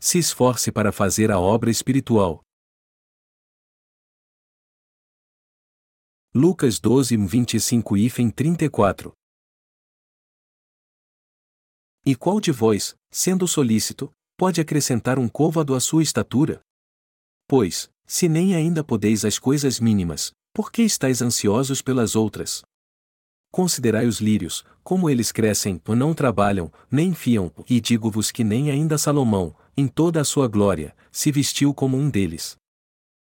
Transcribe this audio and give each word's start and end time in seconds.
Se 0.00 0.16
esforce 0.16 0.70
para 0.70 0.92
fazer 0.92 1.28
a 1.32 1.40
obra 1.40 1.70
espiritual. 1.70 2.40
Lucas 6.32 6.78
12, 6.78 7.16
25 7.16 7.96
e 7.96 8.08
34 8.30 9.12
E 12.06 12.14
qual 12.14 12.40
de 12.40 12.52
vós, 12.52 12.94
sendo 13.10 13.48
solícito, 13.48 14.12
pode 14.36 14.60
acrescentar 14.60 15.18
um 15.18 15.28
côvado 15.28 15.74
à 15.74 15.80
sua 15.80 16.04
estatura? 16.04 16.60
Pois, 17.48 17.90
se 18.06 18.28
nem 18.28 18.54
ainda 18.54 18.84
podeis 18.84 19.24
as 19.24 19.36
coisas 19.36 19.80
mínimas, 19.80 20.30
por 20.54 20.70
que 20.70 20.82
estáis 20.82 21.20
ansiosos 21.20 21.82
pelas 21.82 22.14
outras? 22.14 22.62
Considerai 23.50 24.06
os 24.06 24.20
lírios, 24.20 24.64
como 24.84 25.10
eles 25.10 25.32
crescem, 25.32 25.82
não 25.88 26.14
trabalham, 26.14 26.72
nem 26.88 27.14
fiam, 27.14 27.52
e 27.68 27.80
digo-vos 27.80 28.30
que 28.30 28.44
nem 28.44 28.70
ainda 28.70 28.96
Salomão, 28.96 29.56
em 29.78 29.86
toda 29.86 30.20
a 30.20 30.24
sua 30.24 30.48
glória, 30.48 30.92
se 31.12 31.30
vestiu 31.30 31.72
como 31.72 31.96
um 31.96 32.10
deles. 32.10 32.56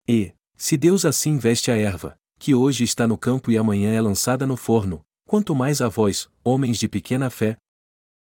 E, 0.08 0.34
se 0.58 0.76
Deus 0.76 1.06
assim 1.06 1.38
veste 1.38 1.70
a 1.70 1.78
erva, 1.78 2.18
que 2.40 2.56
hoje 2.56 2.84
está 2.84 3.08
no 3.08 3.16
campo 3.16 3.52
e 3.52 3.60
amanhã 3.60 3.94
é 3.94 4.02
lançada 4.02 4.48
no 4.48 4.58
forno, 4.58 5.02
quanto 5.28 5.54
mais 5.54 5.82
a 5.82 5.88
vós, 5.88 6.28
homens 6.44 6.80
de 6.80 6.88
pequena 6.88 7.30
fé? 7.30 7.58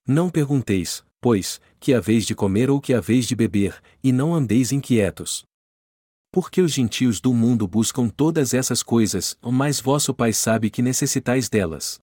Não 0.04 0.28
pergunteis, 0.28 1.04
pois, 1.20 1.60
que 1.78 1.94
haveis 1.94 2.26
de 2.26 2.34
comer 2.34 2.70
ou 2.70 2.80
que 2.80 2.92
haveis 2.92 3.24
de 3.24 3.36
beber, 3.36 3.80
e 4.02 4.10
não 4.10 4.34
andeis 4.34 4.72
inquietos. 4.72 5.44
Porque 6.32 6.60
os 6.60 6.72
gentios 6.72 7.20
do 7.20 7.32
mundo 7.32 7.68
buscam 7.68 8.08
todas 8.08 8.52
essas 8.52 8.82
coisas, 8.82 9.38
mas 9.40 9.80
vosso 9.80 10.12
Pai 10.12 10.32
sabe 10.32 10.70
que 10.70 10.82
necessitais 10.82 11.48
delas. 11.48 12.00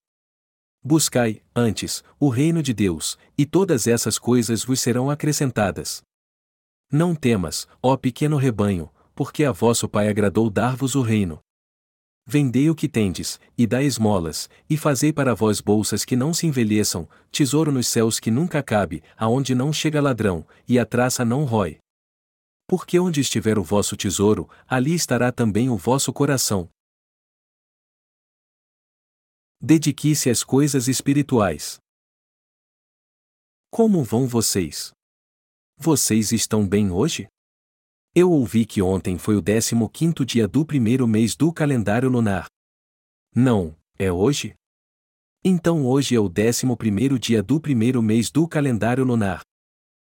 Buscai, 0.81 1.41
antes, 1.53 2.03
o 2.17 2.29
reino 2.29 2.63
de 2.63 2.73
Deus, 2.73 3.17
e 3.37 3.45
todas 3.45 3.85
essas 3.85 4.17
coisas 4.17 4.63
vos 4.63 4.79
serão 4.79 5.09
acrescentadas. 5.09 6.01
Não 6.91 7.13
temas, 7.13 7.67
ó 7.83 7.97
pequeno 7.97 8.37
rebanho, 8.37 8.89
porque 9.13 9.43
a 9.43 9.51
vosso 9.51 9.89
Pai 9.89 10.07
agradou 10.07 10.49
dar-vos 10.49 10.95
o 10.95 11.01
reino. 11.01 11.39
Vendei 12.25 12.69
o 12.69 12.75
que 12.75 12.87
tendes, 12.87 13.39
e 13.57 13.67
dai 13.67 13.85
esmolas, 13.85 14.49
e 14.69 14.77
fazei 14.77 15.11
para 15.11 15.35
vós 15.35 15.59
bolsas 15.59 16.05
que 16.05 16.15
não 16.15 16.33
se 16.33 16.47
envelheçam, 16.47 17.09
tesouro 17.29 17.71
nos 17.71 17.87
céus 17.87 18.19
que 18.19 18.31
nunca 18.31 18.63
cabe, 18.63 19.03
aonde 19.17 19.53
não 19.53 19.73
chega 19.73 19.99
ladrão, 19.99 20.47
e 20.67 20.79
a 20.79 20.85
traça 20.85 21.25
não 21.25 21.43
rói. 21.43 21.77
Porque 22.67 22.99
onde 22.99 23.19
estiver 23.19 23.57
o 23.57 23.63
vosso 23.63 23.97
tesouro, 23.97 24.47
ali 24.67 24.93
estará 24.93 25.31
também 25.31 25.69
o 25.69 25.75
vosso 25.75 26.13
coração. 26.13 26.69
Dedique-se 29.61 30.29
às 30.29 30.41
coisas 30.41 30.87
espirituais. 30.87 31.79
Como 33.69 34.05
vão 34.05 34.25
vocês? 34.25 34.93
Vocês 35.77 36.31
estão 36.31 36.65
bem 36.65 36.89
hoje? 36.89 37.27
Eu 38.15 38.31
ouvi 38.31 38.65
que 38.65 38.81
ontem 38.81 39.17
foi 39.17 39.35
o 39.35 39.41
15 39.41 40.25
dia 40.25 40.47
do 40.47 40.65
primeiro 40.65 41.05
mês 41.05 41.35
do 41.35 41.51
calendário 41.51 42.09
lunar. 42.09 42.47
Não, 43.35 43.77
é 43.97 44.09
hoje? 44.09 44.55
Então 45.43 45.85
hoje 45.85 46.15
é 46.15 46.19
o 46.21 46.29
11 46.29 47.19
dia 47.19 47.43
do 47.43 47.59
primeiro 47.59 48.01
mês 48.01 48.31
do 48.31 48.47
calendário 48.47 49.03
lunar. 49.03 49.41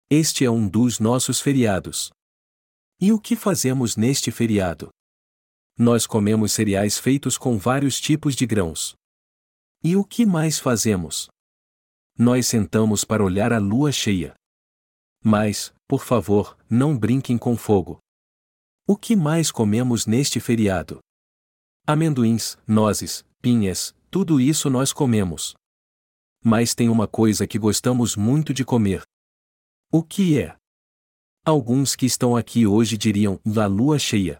Este 0.07 0.45
é 0.45 0.51
um 0.51 0.69
dos 0.69 0.99
nossos 0.99 1.41
feriados. 1.41 2.11
E 2.99 3.11
o 3.11 3.19
que 3.19 3.35
fazemos 3.35 3.95
neste 3.95 4.29
feriado? 4.29 4.89
Nós 5.75 6.05
comemos 6.05 6.51
cereais 6.51 6.99
feitos 6.99 7.39
com 7.39 7.57
vários 7.57 7.99
tipos 7.99 8.35
de 8.35 8.45
grãos. 8.45 9.00
E 9.83 9.95
o 9.95 10.03
que 10.05 10.27
mais 10.27 10.59
fazemos? 10.59 11.27
Nós 12.15 12.45
sentamos 12.45 13.03
para 13.03 13.23
olhar 13.23 13.51
a 13.51 13.57
lua 13.57 13.91
cheia. 13.91 14.35
Mas, 15.23 15.73
por 15.87 16.03
favor, 16.03 16.55
não 16.69 16.95
brinquem 16.95 17.35
com 17.35 17.57
fogo. 17.57 17.97
O 18.87 18.95
que 18.95 19.15
mais 19.15 19.51
comemos 19.51 20.05
neste 20.05 20.39
feriado? 20.39 20.99
Amendoins, 21.87 22.59
nozes, 22.67 23.25
pinhas, 23.41 23.95
tudo 24.11 24.39
isso 24.39 24.69
nós 24.69 24.93
comemos. 24.93 25.55
Mas 26.43 26.75
tem 26.75 26.87
uma 26.87 27.07
coisa 27.07 27.47
que 27.47 27.57
gostamos 27.57 28.15
muito 28.15 28.53
de 28.53 28.63
comer. 28.63 29.01
O 29.91 30.03
que 30.03 30.39
é? 30.39 30.55
Alguns 31.43 31.95
que 31.95 32.05
estão 32.05 32.35
aqui 32.35 32.67
hoje 32.67 32.99
diriam, 32.99 33.39
da 33.43 33.65
lua 33.65 33.97
cheia. 33.97 34.39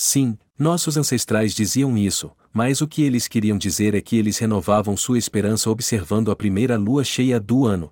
Sim, 0.00 0.38
nossos 0.56 0.96
ancestrais 0.96 1.52
diziam 1.52 1.98
isso, 1.98 2.30
mas 2.52 2.80
o 2.80 2.86
que 2.86 3.02
eles 3.02 3.26
queriam 3.26 3.58
dizer 3.58 3.96
é 3.96 4.00
que 4.00 4.14
eles 4.14 4.38
renovavam 4.38 4.96
sua 4.96 5.18
esperança 5.18 5.68
observando 5.68 6.30
a 6.30 6.36
primeira 6.36 6.76
lua 6.76 7.02
cheia 7.02 7.40
do 7.40 7.66
ano. 7.66 7.90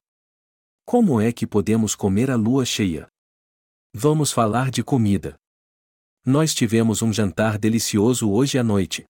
Como 0.85 1.21
é 1.21 1.33
que 1.33 1.49
podemos 1.49 1.97
comer 1.97 2.31
a 2.31 2.37
lua 2.37 2.65
cheia? 2.65 3.09
Vamos 3.93 4.31
falar 4.31 4.71
de 4.71 4.85
comida. 4.85 5.35
Nós 6.25 6.55
tivemos 6.55 7.03
um 7.03 7.13
jantar 7.13 7.59
delicioso 7.59 8.31
hoje 8.31 8.57
à 8.57 8.63
noite. 8.63 9.05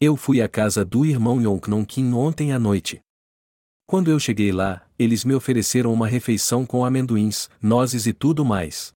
Eu 0.00 0.16
fui 0.16 0.42
à 0.42 0.48
casa 0.48 0.84
do 0.84 1.06
irmão 1.06 1.40
Yongnon 1.40 1.84
Kim 1.84 2.12
ontem 2.12 2.50
à 2.50 2.58
noite. 2.58 3.00
Quando 3.86 4.10
eu 4.10 4.18
cheguei 4.18 4.50
lá, 4.50 4.84
eles 4.98 5.24
me 5.24 5.32
ofereceram 5.32 5.92
uma 5.92 6.08
refeição 6.08 6.66
com 6.66 6.84
amendoins, 6.84 7.48
nozes 7.62 8.04
e 8.08 8.12
tudo 8.12 8.44
mais. 8.44 8.92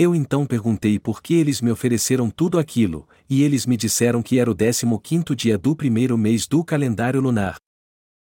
Eu 0.00 0.14
então 0.14 0.46
perguntei 0.46 0.96
por 0.96 1.20
que 1.20 1.34
eles 1.34 1.60
me 1.60 1.72
ofereceram 1.72 2.30
tudo 2.30 2.56
aquilo, 2.56 3.08
e 3.28 3.42
eles 3.42 3.66
me 3.66 3.76
disseram 3.76 4.22
que 4.22 4.38
era 4.38 4.48
o 4.48 4.54
15 4.54 5.34
dia 5.34 5.58
do 5.58 5.74
primeiro 5.74 6.16
mês 6.16 6.46
do 6.46 6.62
calendário 6.62 7.20
lunar. 7.20 7.56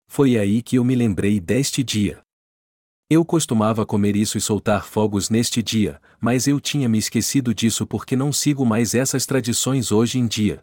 Foi 0.10 0.38
aí 0.38 0.62
que 0.62 0.78
eu 0.78 0.84
me 0.84 0.94
lembrei 0.94 1.40
deste 1.40 1.82
dia. 1.82 2.22
Eu 3.10 3.24
costumava 3.24 3.86
comer 3.86 4.16
isso 4.18 4.38
e 4.38 4.42
soltar 4.42 4.86
fogos 4.86 5.30
neste 5.30 5.64
dia, 5.64 6.02
mas 6.20 6.48
eu 6.48 6.60
tinha 6.60 6.90
me 6.90 6.98
esquecido 6.98 7.54
disso 7.54 7.88
porque 7.88 8.16
não 8.16 8.34
sigo 8.34 8.66
mais 8.66 8.94
essas 8.94 9.26
tradições 9.26 9.90
hoje 9.90 10.20
em 10.20 10.28
dia. 10.28 10.60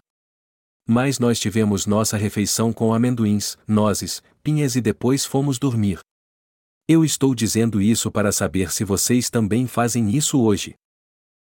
Mas 0.87 1.19
nós 1.19 1.41
tivemos 1.41 1.87
nossa 1.87 2.19
refeição 2.19 2.75
com 2.75 2.93
amendoins, 2.93 3.57
nozes, 3.67 4.23
pinhas 4.43 4.77
e 4.77 4.83
depois 4.83 5.25
fomos 5.25 5.59
dormir. 5.59 6.01
Eu 6.87 7.05
estou 7.05 7.35
dizendo 7.35 7.81
isso 7.81 8.11
para 8.11 8.33
saber 8.33 8.71
se 8.71 8.85
vocês 8.85 9.31
também 9.31 9.67
fazem 9.67 10.15
isso 10.15 10.39
hoje. 10.39 10.75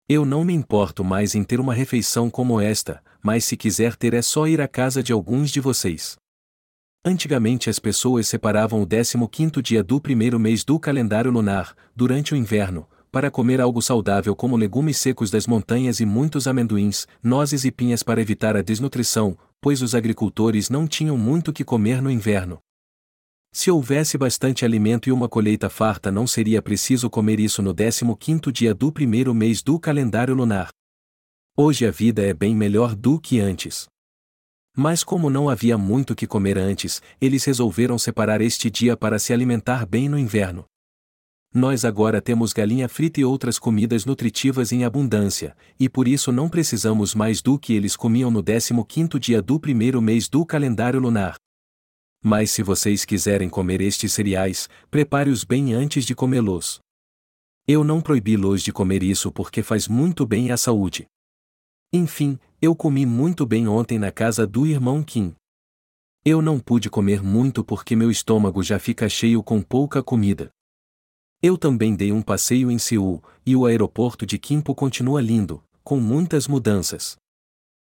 Eu 0.09 0.23
não 0.23 0.45
me 0.45 0.53
importo 0.53 1.03
mais 1.03 1.35
em 1.35 1.43
ter 1.43 1.59
uma 1.59 1.73
refeição 1.73 2.29
como 2.29 2.61
esta, 2.61 3.03
mas 3.21 3.43
se 3.43 3.57
quiser 3.57 3.93
ter 3.97 4.13
é 4.13 4.21
só 4.21 4.47
ir 4.47 4.61
à 4.61 4.67
casa 4.67 5.03
de 5.03 5.11
alguns 5.11 5.51
de 5.51 5.59
vocês. 5.59 6.15
Antigamente 7.03 7.69
as 7.69 7.77
pessoas 7.77 8.25
separavam 8.25 8.81
o 8.81 9.27
15 9.27 9.61
dia 9.61 9.83
do 9.83 9.99
primeiro 9.99 10.39
mês 10.39 10.63
do 10.63 10.79
calendário 10.79 11.29
lunar, 11.29 11.75
durante 11.93 12.33
o 12.33 12.37
inverno, 12.37 12.87
para 13.11 13.29
comer 13.29 13.59
algo 13.59 13.81
saudável 13.81 14.33
como 14.33 14.55
legumes 14.55 14.95
secos 14.95 15.29
das 15.29 15.45
montanhas 15.45 15.99
e 15.99 16.05
muitos 16.05 16.47
amendoins, 16.47 17.05
nozes 17.21 17.65
e 17.65 17.71
pinhas 17.71 18.01
para 18.01 18.21
evitar 18.21 18.55
a 18.55 18.61
desnutrição, 18.61 19.37
pois 19.59 19.81
os 19.81 19.93
agricultores 19.93 20.69
não 20.69 20.87
tinham 20.87 21.17
muito 21.17 21.51
que 21.51 21.65
comer 21.65 22.01
no 22.01 22.09
inverno. 22.09 22.59
Se 23.59 23.71
houvesse 23.71 24.19
bastante 24.19 24.63
alimento 24.63 25.09
e 25.09 25.11
uma 25.11 25.27
colheita 25.27 25.67
farta, 25.67 26.11
não 26.11 26.27
seria 26.27 26.61
preciso 26.61 27.09
comer 27.09 27.39
isso 27.39 27.59
no 27.59 27.73
15 27.73 28.51
dia 28.53 28.71
do 28.71 28.91
primeiro 28.91 29.33
mês 29.33 29.63
do 29.63 29.79
calendário 29.79 30.35
lunar. 30.35 30.69
Hoje 31.57 31.83
a 31.83 31.89
vida 31.89 32.21
é 32.23 32.35
bem 32.35 32.55
melhor 32.55 32.95
do 32.95 33.19
que 33.19 33.39
antes. 33.39 33.87
Mas 34.77 35.03
como 35.03 35.27
não 35.27 35.49
havia 35.49 35.75
muito 35.75 36.13
que 36.13 36.27
comer 36.27 36.55
antes, 36.55 37.01
eles 37.19 37.43
resolveram 37.45 37.97
separar 37.97 38.41
este 38.41 38.69
dia 38.69 38.95
para 38.95 39.17
se 39.17 39.33
alimentar 39.33 39.87
bem 39.87 40.07
no 40.07 40.19
inverno. 40.19 40.63
Nós 41.51 41.83
agora 41.83 42.21
temos 42.21 42.53
galinha 42.53 42.87
frita 42.87 43.21
e 43.21 43.25
outras 43.25 43.57
comidas 43.57 44.05
nutritivas 44.05 44.71
em 44.71 44.85
abundância, 44.85 45.57
e 45.79 45.89
por 45.89 46.07
isso 46.07 46.31
não 46.31 46.47
precisamos 46.47 47.15
mais 47.15 47.41
do 47.41 47.57
que 47.57 47.73
eles 47.73 47.95
comiam 47.95 48.29
no 48.29 48.43
15 48.43 49.19
dia 49.19 49.41
do 49.41 49.59
primeiro 49.59 49.99
mês 49.99 50.29
do 50.29 50.45
calendário 50.45 50.99
lunar. 50.99 51.37
Mas 52.23 52.51
se 52.51 52.63
vocês 52.63 53.05
quiserem 53.05 53.49
comer 53.49 53.81
estes 53.81 54.13
cereais, 54.13 54.69
prepare-os 54.89 55.43
bem 55.43 55.73
antes 55.73 56.05
de 56.05 56.15
comê-los. 56.15 56.79
Eu 57.67 57.83
não 57.83 58.01
proibi-los 58.01 58.63
de 58.63 58.71
comer 58.71 59.03
isso 59.03 59.31
porque 59.31 59.61
faz 59.61 59.87
muito 59.87 60.25
bem 60.25 60.51
à 60.51 60.57
saúde. 60.57 61.05
Enfim, 61.91 62.39
eu 62.61 62.75
comi 62.75 63.05
muito 63.05 63.45
bem 63.45 63.67
ontem 63.67 63.99
na 63.99 64.11
casa 64.11 64.47
do 64.47 64.65
irmão 64.65 65.03
Kim. 65.03 65.35
Eu 66.25 66.41
não 66.41 66.59
pude 66.59 66.89
comer 66.89 67.21
muito 67.23 67.63
porque 67.63 67.95
meu 67.95 68.11
estômago 68.11 68.61
já 68.61 68.79
fica 68.79 69.07
cheio 69.07 69.41
com 69.41 69.61
pouca 69.61 70.03
comida. 70.03 70.49
Eu 71.41 71.57
também 71.57 71.95
dei 71.95 72.11
um 72.11 72.21
passeio 72.21 72.71
em 72.71 72.79
Seul, 72.79 73.23
e 73.45 73.55
o 73.55 73.65
aeroporto 73.65 74.25
de 74.25 74.39
Kimpo 74.39 74.73
continua 74.73 75.21
lindo, 75.21 75.63
com 75.83 75.99
muitas 75.99 76.47
mudanças. 76.47 77.15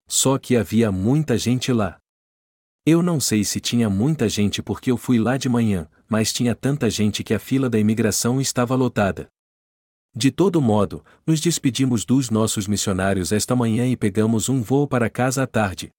Só 0.07 0.37
que 0.37 0.57
havia 0.57 0.91
muita 0.91 1.37
gente 1.37 1.71
lá. 1.71 1.97
Eu 2.85 3.03
não 3.03 3.19
sei 3.19 3.43
se 3.43 3.59
tinha 3.59 3.89
muita 3.89 4.27
gente 4.29 4.61
porque 4.61 4.89
eu 4.89 4.97
fui 4.97 5.19
lá 5.19 5.37
de 5.37 5.49
manhã, 5.49 5.87
mas 6.07 6.33
tinha 6.33 6.55
tanta 6.55 6.89
gente 6.89 7.23
que 7.23 7.33
a 7.33 7.39
fila 7.39 7.69
da 7.69 7.77
imigração 7.77 8.39
estava 8.39 8.75
lotada. 8.75 9.27
De 10.15 10.31
todo 10.31 10.61
modo, 10.61 11.05
nos 11.25 11.39
despedimos 11.39 12.03
dos 12.03 12.29
nossos 12.29 12.67
missionários 12.67 13.31
esta 13.31 13.55
manhã 13.55 13.87
e 13.87 13.95
pegamos 13.95 14.49
um 14.49 14.61
voo 14.61 14.87
para 14.87 15.09
casa 15.09 15.43
à 15.43 15.47
tarde. 15.47 15.91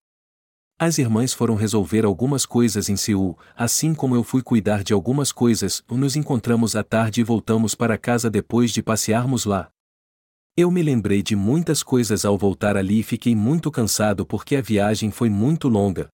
As 0.78 0.98
irmãs 0.98 1.32
foram 1.34 1.54
resolver 1.54 2.04
algumas 2.04 2.46
coisas 2.46 2.88
em 2.88 2.96
Seul, 2.96 3.38
assim 3.54 3.94
como 3.94 4.16
eu 4.16 4.24
fui 4.24 4.42
cuidar 4.42 4.82
de 4.82 4.92
algumas 4.92 5.30
coisas, 5.30 5.84
nos 5.90 6.16
encontramos 6.16 6.74
à 6.74 6.82
tarde 6.82 7.20
e 7.20 7.24
voltamos 7.24 7.74
para 7.74 7.98
casa 7.98 8.30
depois 8.30 8.72
de 8.72 8.82
passearmos 8.82 9.44
lá. 9.44 9.70
Eu 10.56 10.70
me 10.70 10.82
lembrei 10.82 11.22
de 11.22 11.36
muitas 11.36 11.82
coisas 11.82 12.24
ao 12.24 12.36
voltar 12.36 12.76
ali 12.76 13.00
e 13.00 13.02
fiquei 13.02 13.36
muito 13.36 13.70
cansado 13.70 14.26
porque 14.26 14.56
a 14.56 14.62
viagem 14.62 15.10
foi 15.10 15.30
muito 15.30 15.68
longa. 15.68 16.08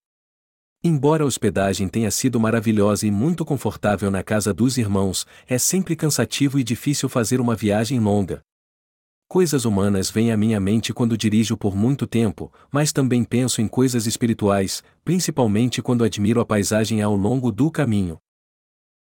Embora 0.89 1.25
a 1.25 1.27
hospedagem 1.27 1.89
tenha 1.89 2.13
sido 2.13 2.39
maravilhosa 2.39 3.09
e 3.09 3.11
muito 3.11 3.45
confortável 3.45 4.09
na 4.09 4.23
casa 4.23 4.55
dos 4.55 4.79
irmãos, 4.79 5.27
é 5.45 5.59
sempre 5.59 5.97
cansativo 5.97 6.61
e 6.61 6.63
difícil 6.63 7.09
fazer 7.09 7.41
uma 7.41 7.57
viagem 7.57 7.99
longa. 7.99 8.41
Coisas 9.29 9.65
humanas 9.65 10.13
vêm 10.13 10.31
à 10.31 10.37
minha 10.37 10.61
mente 10.61 10.95
quando 10.95 11.19
dirijo 11.19 11.57
por 11.57 11.75
muito 11.75 12.07
tempo, 12.07 12.53
mas 12.71 12.93
também 12.93 13.25
penso 13.25 13.61
em 13.61 13.67
coisas 13.67 14.07
espirituais, 14.07 14.81
principalmente 15.05 15.83
quando 15.83 16.05
admiro 16.05 16.41
a 16.41 16.47
paisagem 16.47 17.03
ao 17.03 17.17
longo 17.17 17.51
do 17.51 17.69
caminho. 17.69 18.17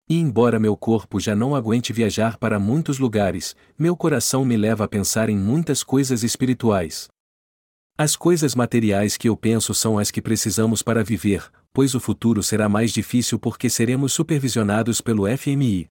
E 0.08 0.18
embora 0.18 0.58
meu 0.58 0.78
corpo 0.78 1.20
já 1.20 1.36
não 1.36 1.54
aguente 1.54 1.92
viajar 1.92 2.38
para 2.38 2.58
muitos 2.58 2.98
lugares, 2.98 3.54
meu 3.78 3.94
coração 3.94 4.42
me 4.42 4.56
leva 4.56 4.84
a 4.84 4.88
pensar 4.88 5.28
em 5.28 5.36
muitas 5.36 5.84
coisas 5.84 6.22
espirituais. 6.22 7.08
As 7.98 8.16
coisas 8.16 8.54
materiais 8.54 9.18
que 9.18 9.28
eu 9.28 9.36
penso 9.36 9.74
são 9.74 9.98
as 9.98 10.10
que 10.10 10.22
precisamos 10.22 10.82
para 10.82 11.04
viver, 11.04 11.52
pois 11.74 11.94
o 11.94 12.00
futuro 12.00 12.40
será 12.40 12.68
mais 12.68 12.92
difícil 12.92 13.36
porque 13.38 13.68
seremos 13.68 14.12
supervisionados 14.12 15.00
pelo 15.00 15.24
FMI. 15.36 15.88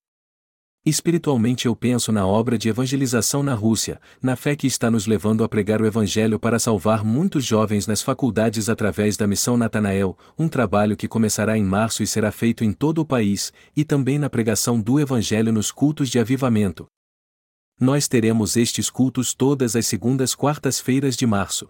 Espiritualmente 0.86 1.66
eu 1.66 1.76
penso 1.76 2.12
na 2.12 2.26
obra 2.26 2.58
de 2.58 2.68
evangelização 2.70 3.44
na 3.44 3.54
Rússia, 3.54 4.02
na 4.22 4.36
fé 4.36 4.56
que 4.56 4.66
está 4.66 4.90
nos 4.90 5.08
levando 5.08 5.44
a 5.44 5.50
pregar 5.50 5.82
o 5.82 5.86
Evangelho 5.86 6.40
para 6.40 6.60
salvar 6.60 7.04
muitos 7.06 7.46
jovens 7.46 7.86
nas 7.86 8.02
faculdades 8.02 8.68
através 8.68 9.16
da 9.16 9.28
missão 9.28 9.56
Natanael, 9.56 10.18
um 10.38 10.50
trabalho 10.50 10.98
que 10.98 11.08
começará 11.08 11.58
em 11.58 11.64
março 11.64 12.02
e 12.02 12.08
será 12.08 12.32
feito 12.32 12.64
em 12.64 12.74
todo 12.74 13.00
o 13.00 13.06
país, 13.06 13.54
e 13.76 13.86
também 13.86 14.18
na 14.18 14.30
pregação 14.30 14.80
do 14.80 15.00
Evangelho 15.00 15.54
nos 15.54 15.72
cultos 15.72 16.10
de 16.10 16.20
avivamento. 16.20 16.86
Nós 17.80 18.08
teremos 18.08 18.56
estes 18.58 18.90
cultos 18.90 19.34
todas 19.34 19.76
as 19.76 19.86
segundas 19.86 20.36
quartas-feiras 20.36 21.16
de 21.16 21.26
março. 21.26 21.70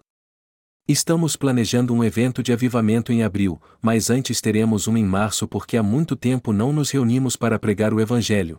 Estamos 0.86 1.34
planejando 1.34 1.94
um 1.94 2.04
evento 2.04 2.42
de 2.42 2.52
avivamento 2.52 3.10
em 3.10 3.22
abril, 3.22 3.58
mas 3.80 4.10
antes 4.10 4.38
teremos 4.42 4.86
um 4.86 4.98
em 4.98 5.04
março 5.04 5.48
porque 5.48 5.78
há 5.78 5.82
muito 5.82 6.14
tempo 6.14 6.52
não 6.52 6.74
nos 6.74 6.90
reunimos 6.90 7.36
para 7.36 7.58
pregar 7.58 7.94
o 7.94 8.00
Evangelho. 8.00 8.58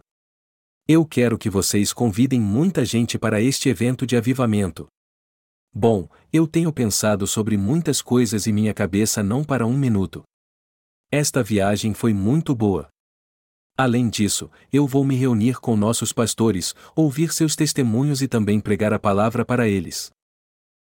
Eu 0.88 1.06
quero 1.06 1.38
que 1.38 1.52
vocês 1.52 1.94
convidem 1.94 2.42
muita 2.42 2.84
gente 2.84 3.20
para 3.20 3.40
este 3.40 3.70
evento 3.70 4.08
de 4.08 4.18
avivamento. 4.18 4.88
Bom, 5.72 6.10
eu 6.34 6.48
tenho 6.48 6.74
pensado 6.74 7.28
sobre 7.28 7.58
muitas 7.58 8.02
coisas 8.02 8.48
e 8.48 8.52
minha 8.52 8.74
cabeça 8.74 9.22
não 9.22 9.44
para 9.44 9.68
um 9.68 9.78
minuto. 9.78 10.24
Esta 11.12 11.44
viagem 11.44 11.94
foi 11.94 12.12
muito 12.12 12.56
boa. 12.56 12.88
Além 13.78 14.10
disso, 14.10 14.50
eu 14.74 14.88
vou 14.88 15.06
me 15.06 15.16
reunir 15.16 15.60
com 15.60 15.76
nossos 15.76 16.12
pastores, 16.12 16.74
ouvir 16.96 17.32
seus 17.32 17.56
testemunhos 17.56 18.24
e 18.24 18.28
também 18.28 18.60
pregar 18.60 18.94
a 18.94 18.98
palavra 18.98 19.46
para 19.46 19.68
eles. 19.68 20.15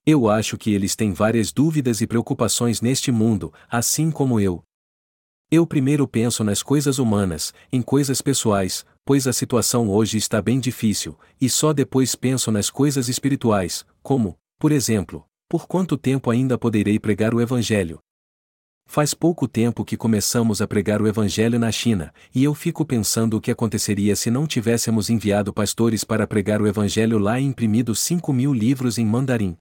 Eu 0.05 0.29
acho 0.29 0.59
que 0.59 0.75
eles 0.75 0.97
têm 0.97 1.13
várias 1.13 1.53
dúvidas 1.53 2.01
e 2.01 2.09
preocupações 2.09 2.81
neste 2.81 3.13
mundo, 3.13 3.53
assim 3.71 4.11
como 4.11 4.41
eu. 4.41 4.65
Eu 5.49 5.65
primeiro 5.65 6.09
penso 6.09 6.43
nas 6.43 6.61
coisas 6.61 6.99
humanas, 6.99 7.55
em 7.73 7.81
coisas 7.81 8.21
pessoais, 8.21 8.85
pois 9.05 9.29
a 9.29 9.33
situação 9.33 9.89
hoje 9.89 10.19
está 10.19 10.43
bem 10.43 10.59
difícil, 10.59 11.17
e 11.41 11.49
só 11.49 11.73
depois 11.73 12.17
penso 12.17 12.51
nas 12.51 12.69
coisas 12.69 13.09
espirituais, 13.09 13.87
como, 14.03 14.37
por 14.59 14.73
exemplo, 14.73 15.25
por 15.49 15.69
quanto 15.69 15.97
tempo 15.97 16.33
ainda 16.33 16.59
poderei 16.59 16.99
pregar 16.99 17.33
o 17.33 17.41
Evangelho? 17.41 18.01
Faz 18.89 19.15
pouco 19.15 19.47
tempo 19.47 19.85
que 19.85 19.97
começamos 19.97 20.61
a 20.61 20.67
pregar 20.67 21.01
o 21.01 21.07
Evangelho 21.07 21.61
na 21.61 21.71
China, 21.71 22.13
e 22.35 22.43
eu 22.43 22.55
fico 22.55 22.85
pensando 22.85 23.37
o 23.37 23.41
que 23.41 23.53
aconteceria 23.53 24.17
se 24.17 24.33
não 24.33 24.49
tivéssemos 24.49 25.09
enviado 25.09 25.53
pastores 25.53 26.03
para 26.03 26.27
pregar 26.27 26.61
o 26.61 26.67
Evangelho 26.67 27.19
lá 27.19 27.39
e 27.39 27.45
imprimido 27.45 27.95
5 27.95 28.33
mil 28.33 28.53
livros 28.53 28.99
em 28.99 29.07
mandarim. 29.07 29.57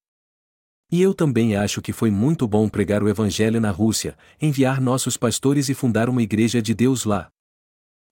E 0.91 1.01
eu 1.01 1.13
também 1.13 1.55
acho 1.55 1.81
que 1.81 1.93
foi 1.93 2.11
muito 2.11 2.45
bom 2.45 2.67
pregar 2.67 3.01
o 3.01 3.07
Evangelho 3.07 3.61
na 3.61 3.71
Rússia, 3.71 4.17
enviar 4.41 4.81
nossos 4.81 5.15
pastores 5.15 5.69
e 5.69 5.73
fundar 5.73 6.09
uma 6.09 6.21
igreja 6.21 6.61
de 6.61 6.73
Deus 6.73 7.05
lá. 7.05 7.31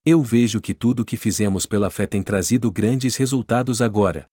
Eu 0.02 0.22
vejo 0.22 0.62
que 0.62 0.72
tudo 0.72 1.00
o 1.00 1.04
que 1.04 1.18
fizemos 1.18 1.66
pela 1.66 1.90
fé 1.90 2.06
tem 2.06 2.22
trazido 2.22 2.72
grandes 2.72 3.16
resultados 3.16 3.82
agora. 3.82 4.26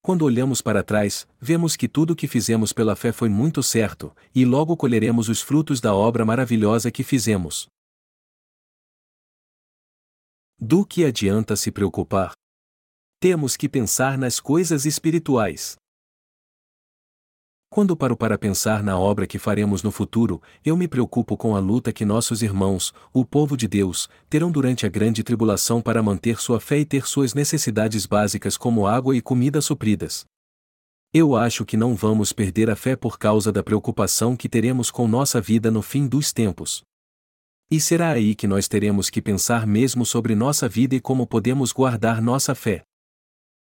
Quando 0.00 0.22
olhamos 0.22 0.62
para 0.62 0.82
trás, 0.82 1.28
vemos 1.38 1.76
que 1.76 1.86
tudo 1.86 2.12
o 2.12 2.16
que 2.16 2.26
fizemos 2.26 2.72
pela 2.72 2.96
fé 2.96 3.12
foi 3.12 3.28
muito 3.28 3.62
certo, 3.62 4.16
e 4.34 4.46
logo 4.46 4.74
colheremos 4.74 5.28
os 5.28 5.42
frutos 5.42 5.78
da 5.78 5.94
obra 5.94 6.24
maravilhosa 6.24 6.90
que 6.90 7.04
fizemos. 7.04 7.68
Do 10.58 10.86
que 10.86 11.04
adianta 11.04 11.54
se 11.54 11.70
preocupar? 11.70 12.32
Temos 13.20 13.58
que 13.58 13.68
pensar 13.68 14.16
nas 14.16 14.40
coisas 14.40 14.86
espirituais. 14.86 15.76
Quando 17.70 17.94
paro 17.94 18.16
para 18.16 18.38
pensar 18.38 18.82
na 18.82 18.98
obra 18.98 19.26
que 19.26 19.38
faremos 19.38 19.82
no 19.82 19.90
futuro, 19.90 20.40
eu 20.64 20.74
me 20.74 20.88
preocupo 20.88 21.36
com 21.36 21.54
a 21.54 21.60
luta 21.60 21.92
que 21.92 22.04
nossos 22.04 22.42
irmãos, 22.42 22.94
o 23.12 23.26
povo 23.26 23.58
de 23.58 23.68
Deus, 23.68 24.08
terão 24.28 24.50
durante 24.50 24.86
a 24.86 24.88
grande 24.88 25.22
tribulação 25.22 25.82
para 25.82 26.02
manter 26.02 26.40
sua 26.40 26.58
fé 26.58 26.78
e 26.78 26.84
ter 26.84 27.06
suas 27.06 27.34
necessidades 27.34 28.06
básicas 28.06 28.56
como 28.56 28.86
água 28.86 29.14
e 29.14 29.20
comida 29.20 29.60
supridas. 29.60 30.24
Eu 31.12 31.36
acho 31.36 31.64
que 31.64 31.76
não 31.76 31.94
vamos 31.94 32.32
perder 32.32 32.70
a 32.70 32.76
fé 32.76 32.96
por 32.96 33.18
causa 33.18 33.52
da 33.52 33.62
preocupação 33.62 34.34
que 34.34 34.48
teremos 34.48 34.90
com 34.90 35.06
nossa 35.06 35.40
vida 35.40 35.70
no 35.70 35.82
fim 35.82 36.06
dos 36.06 36.32
tempos. 36.32 36.82
E 37.70 37.78
será 37.78 38.12
aí 38.12 38.34
que 38.34 38.46
nós 38.46 38.66
teremos 38.66 39.10
que 39.10 39.20
pensar 39.20 39.66
mesmo 39.66 40.06
sobre 40.06 40.34
nossa 40.34 40.66
vida 40.66 40.94
e 40.94 41.00
como 41.00 41.26
podemos 41.26 41.70
guardar 41.70 42.22
nossa 42.22 42.54
fé. 42.54 42.82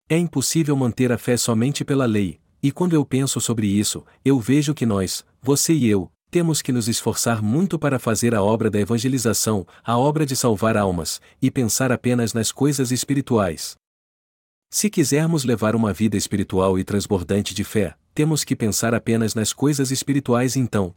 É 0.09 0.17
impossível 0.17 0.77
manter 0.77 1.11
a 1.11 1.19
fé 1.19 1.37
somente 1.37 1.85
pela 1.85 2.07
lei, 2.07 2.41
e 2.67 2.73
quando 2.73 2.95
eu 2.95 3.05
penso 3.05 3.41
sobre 3.41 3.69
isso, 3.69 4.05
eu 4.25 4.41
vejo 4.41 4.75
que 4.75 4.85
nós, 4.85 5.25
você 5.41 5.73
e 5.73 5.87
eu, 5.87 6.11
temos 6.33 6.61
que 6.61 6.73
nos 6.73 6.89
esforçar 6.89 7.41
muito 7.41 7.79
para 7.79 7.97
fazer 7.97 8.35
a 8.35 8.43
obra 8.43 8.69
da 8.69 8.81
evangelização, 8.81 9.65
a 9.85 9.97
obra 9.97 10.27
de 10.27 10.35
salvar 10.35 10.77
almas, 10.77 11.21
e 11.41 11.49
pensar 11.49 11.93
apenas 11.93 12.35
nas 12.35 12.51
coisas 12.51 12.91
espirituais. 12.91 13.77
Se 14.69 14.91
quisermos 14.91 15.45
levar 15.45 15.77
uma 15.77 15.93
vida 15.93 16.17
espiritual 16.17 16.77
e 16.77 16.83
transbordante 16.83 17.55
de 17.55 17.63
fé, 17.63 17.95
temos 18.13 18.43
que 18.43 18.57
pensar 18.57 18.95
apenas 18.95 19.33
nas 19.33 19.53
coisas 19.53 19.93
espirituais 19.93 20.57
então. 20.57 20.93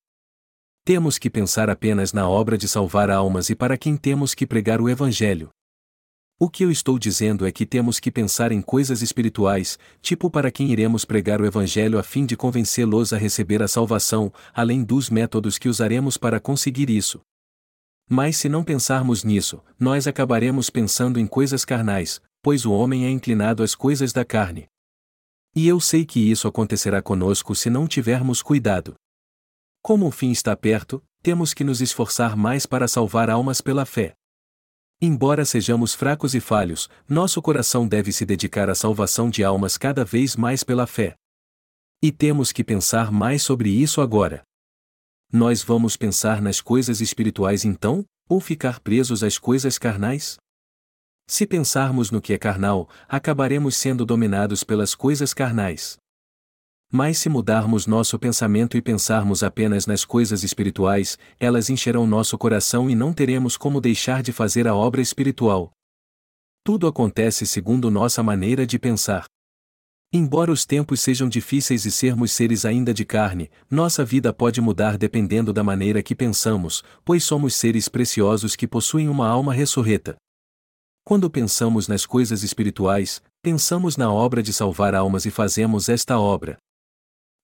Temos 0.84 1.20
que 1.20 1.30
pensar 1.30 1.70
apenas 1.70 2.14
na 2.14 2.28
obra 2.28 2.58
de 2.58 2.68
salvar 2.68 3.12
almas 3.12 3.52
e 3.52 3.56
para 3.56 3.78
quem 3.78 3.96
temos 3.96 4.34
que 4.34 4.48
pregar 4.48 4.82
o 4.82 4.90
Evangelho. 4.90 5.52
O 6.42 6.50
que 6.50 6.64
eu 6.64 6.72
estou 6.72 6.98
dizendo 6.98 7.46
é 7.46 7.52
que 7.52 7.66
temos 7.66 8.00
que 8.00 8.10
pensar 8.10 8.54
em 8.54 8.62
coisas 8.62 9.02
espirituais, 9.02 9.78
tipo 10.02 10.32
para 10.32 10.50
quem 10.50 10.72
iremos 10.72 11.04
pregar 11.04 11.42
o 11.42 11.46
Evangelho 11.46 12.00
a 12.00 12.04
fim 12.04 12.26
de 12.26 12.38
convencê-los 12.38 13.12
a 13.12 13.18
receber 13.18 13.62
a 13.62 13.68
salvação, 13.68 14.32
além 14.54 14.82
dos 14.82 15.10
métodos 15.10 15.58
que 15.58 15.68
usaremos 15.68 16.16
para 16.16 16.40
conseguir 16.40 16.90
isso. 16.90 17.20
Mas 18.08 18.38
se 18.38 18.48
não 18.48 18.64
pensarmos 18.64 19.26
nisso, 19.26 19.62
nós 19.78 20.08
acabaremos 20.08 20.70
pensando 20.70 21.20
em 21.20 21.28
coisas 21.28 21.66
carnais, 21.66 22.22
pois 22.42 22.66
o 22.66 22.72
homem 22.72 23.06
é 23.06 23.10
inclinado 23.10 23.62
às 23.62 23.76
coisas 23.76 24.14
da 24.14 24.24
carne. 24.24 24.66
E 25.54 25.68
eu 25.68 25.82
sei 25.82 26.06
que 26.06 26.22
isso 26.22 26.48
acontecerá 26.48 27.02
conosco 27.02 27.54
se 27.54 27.70
não 27.70 27.86
tivermos 27.86 28.42
cuidado. 28.42 28.96
Como 29.82 30.08
o 30.08 30.12
fim 30.12 30.32
está 30.32 30.56
perto, 30.56 31.04
temos 31.22 31.54
que 31.54 31.66
nos 31.66 31.82
esforçar 31.82 32.38
mais 32.38 32.66
para 32.66 32.88
salvar 32.88 33.30
almas 33.30 33.60
pela 33.60 33.86
fé. 33.86 34.16
Embora 35.02 35.46
sejamos 35.46 35.94
fracos 35.94 36.36
e 36.36 36.42
falhos, 36.42 36.90
nosso 37.08 37.42
coração 37.42 37.88
deve 37.88 38.12
se 38.12 38.26
dedicar 38.26 38.70
à 38.70 38.76
salvação 38.76 39.30
de 39.30 39.46
almas 39.46 39.78
cada 39.78 40.04
vez 40.04 40.36
mais 40.36 40.62
pela 40.62 40.86
fé. 40.86 41.16
E 42.04 42.12
temos 42.12 42.52
que 42.52 42.66
pensar 42.66 43.10
mais 43.10 43.42
sobre 43.42 43.70
isso 43.70 44.02
agora. 44.02 44.44
Nós 45.32 45.64
vamos 45.64 45.96
pensar 45.96 46.42
nas 46.42 46.60
coisas 46.60 47.00
espirituais 47.00 47.64
então, 47.64 48.04
ou 48.28 48.42
ficar 48.42 48.82
presos 48.82 49.24
às 49.24 49.38
coisas 49.38 49.78
carnais? 49.78 50.38
Se 51.28 51.48
pensarmos 51.48 52.12
no 52.12 52.22
que 52.22 52.34
é 52.34 52.38
carnal, 52.38 52.90
acabaremos 53.08 53.78
sendo 53.78 54.06
dominados 54.06 54.66
pelas 54.66 54.96
coisas 54.96 55.34
carnais. 55.34 55.98
Mas 56.92 57.20
se 57.20 57.30
mudarmos 57.30 57.86
nosso 57.86 58.18
pensamento 58.18 58.76
e 58.76 58.82
pensarmos 58.82 59.44
apenas 59.44 59.86
nas 59.86 60.04
coisas 60.04 60.44
espirituais, 60.44 61.20
elas 61.40 61.70
encherão 61.70 62.08
nosso 62.08 62.36
coração 62.36 62.90
e 62.90 62.96
não 62.96 63.14
teremos 63.14 63.56
como 63.56 63.80
deixar 63.80 64.24
de 64.24 64.32
fazer 64.32 64.68
a 64.68 64.74
obra 64.74 65.00
espiritual. 65.00 65.72
Tudo 66.64 66.88
acontece 66.88 67.46
segundo 67.46 67.92
nossa 67.92 68.24
maneira 68.24 68.66
de 68.66 68.80
pensar. 68.80 69.26
Embora 70.12 70.52
os 70.52 70.66
tempos 70.66 71.02
sejam 71.02 71.30
difíceis 71.30 71.86
e 71.86 71.92
sermos 71.92 72.32
seres 72.32 72.66
ainda 72.66 72.92
de 72.92 73.06
carne, 73.06 73.52
nossa 73.70 74.04
vida 74.04 74.34
pode 74.34 74.60
mudar 74.60 74.98
dependendo 74.98 75.54
da 75.54 75.64
maneira 75.64 76.02
que 76.02 76.16
pensamos, 76.16 76.84
pois 77.06 77.24
somos 77.24 77.54
seres 77.54 77.88
preciosos 77.88 78.56
que 78.56 78.68
possuem 78.68 79.08
uma 79.08 79.28
alma 79.28 79.54
ressurreta. 79.54 80.16
Quando 81.04 81.30
pensamos 81.30 81.88
nas 81.88 82.08
coisas 82.08 82.42
espirituais, 82.42 83.22
pensamos 83.44 83.96
na 83.96 84.12
obra 84.12 84.42
de 84.42 84.52
salvar 84.52 84.96
almas 84.96 85.26
e 85.26 85.32
fazemos 85.32 85.88
esta 85.88 86.18
obra. 86.18 86.58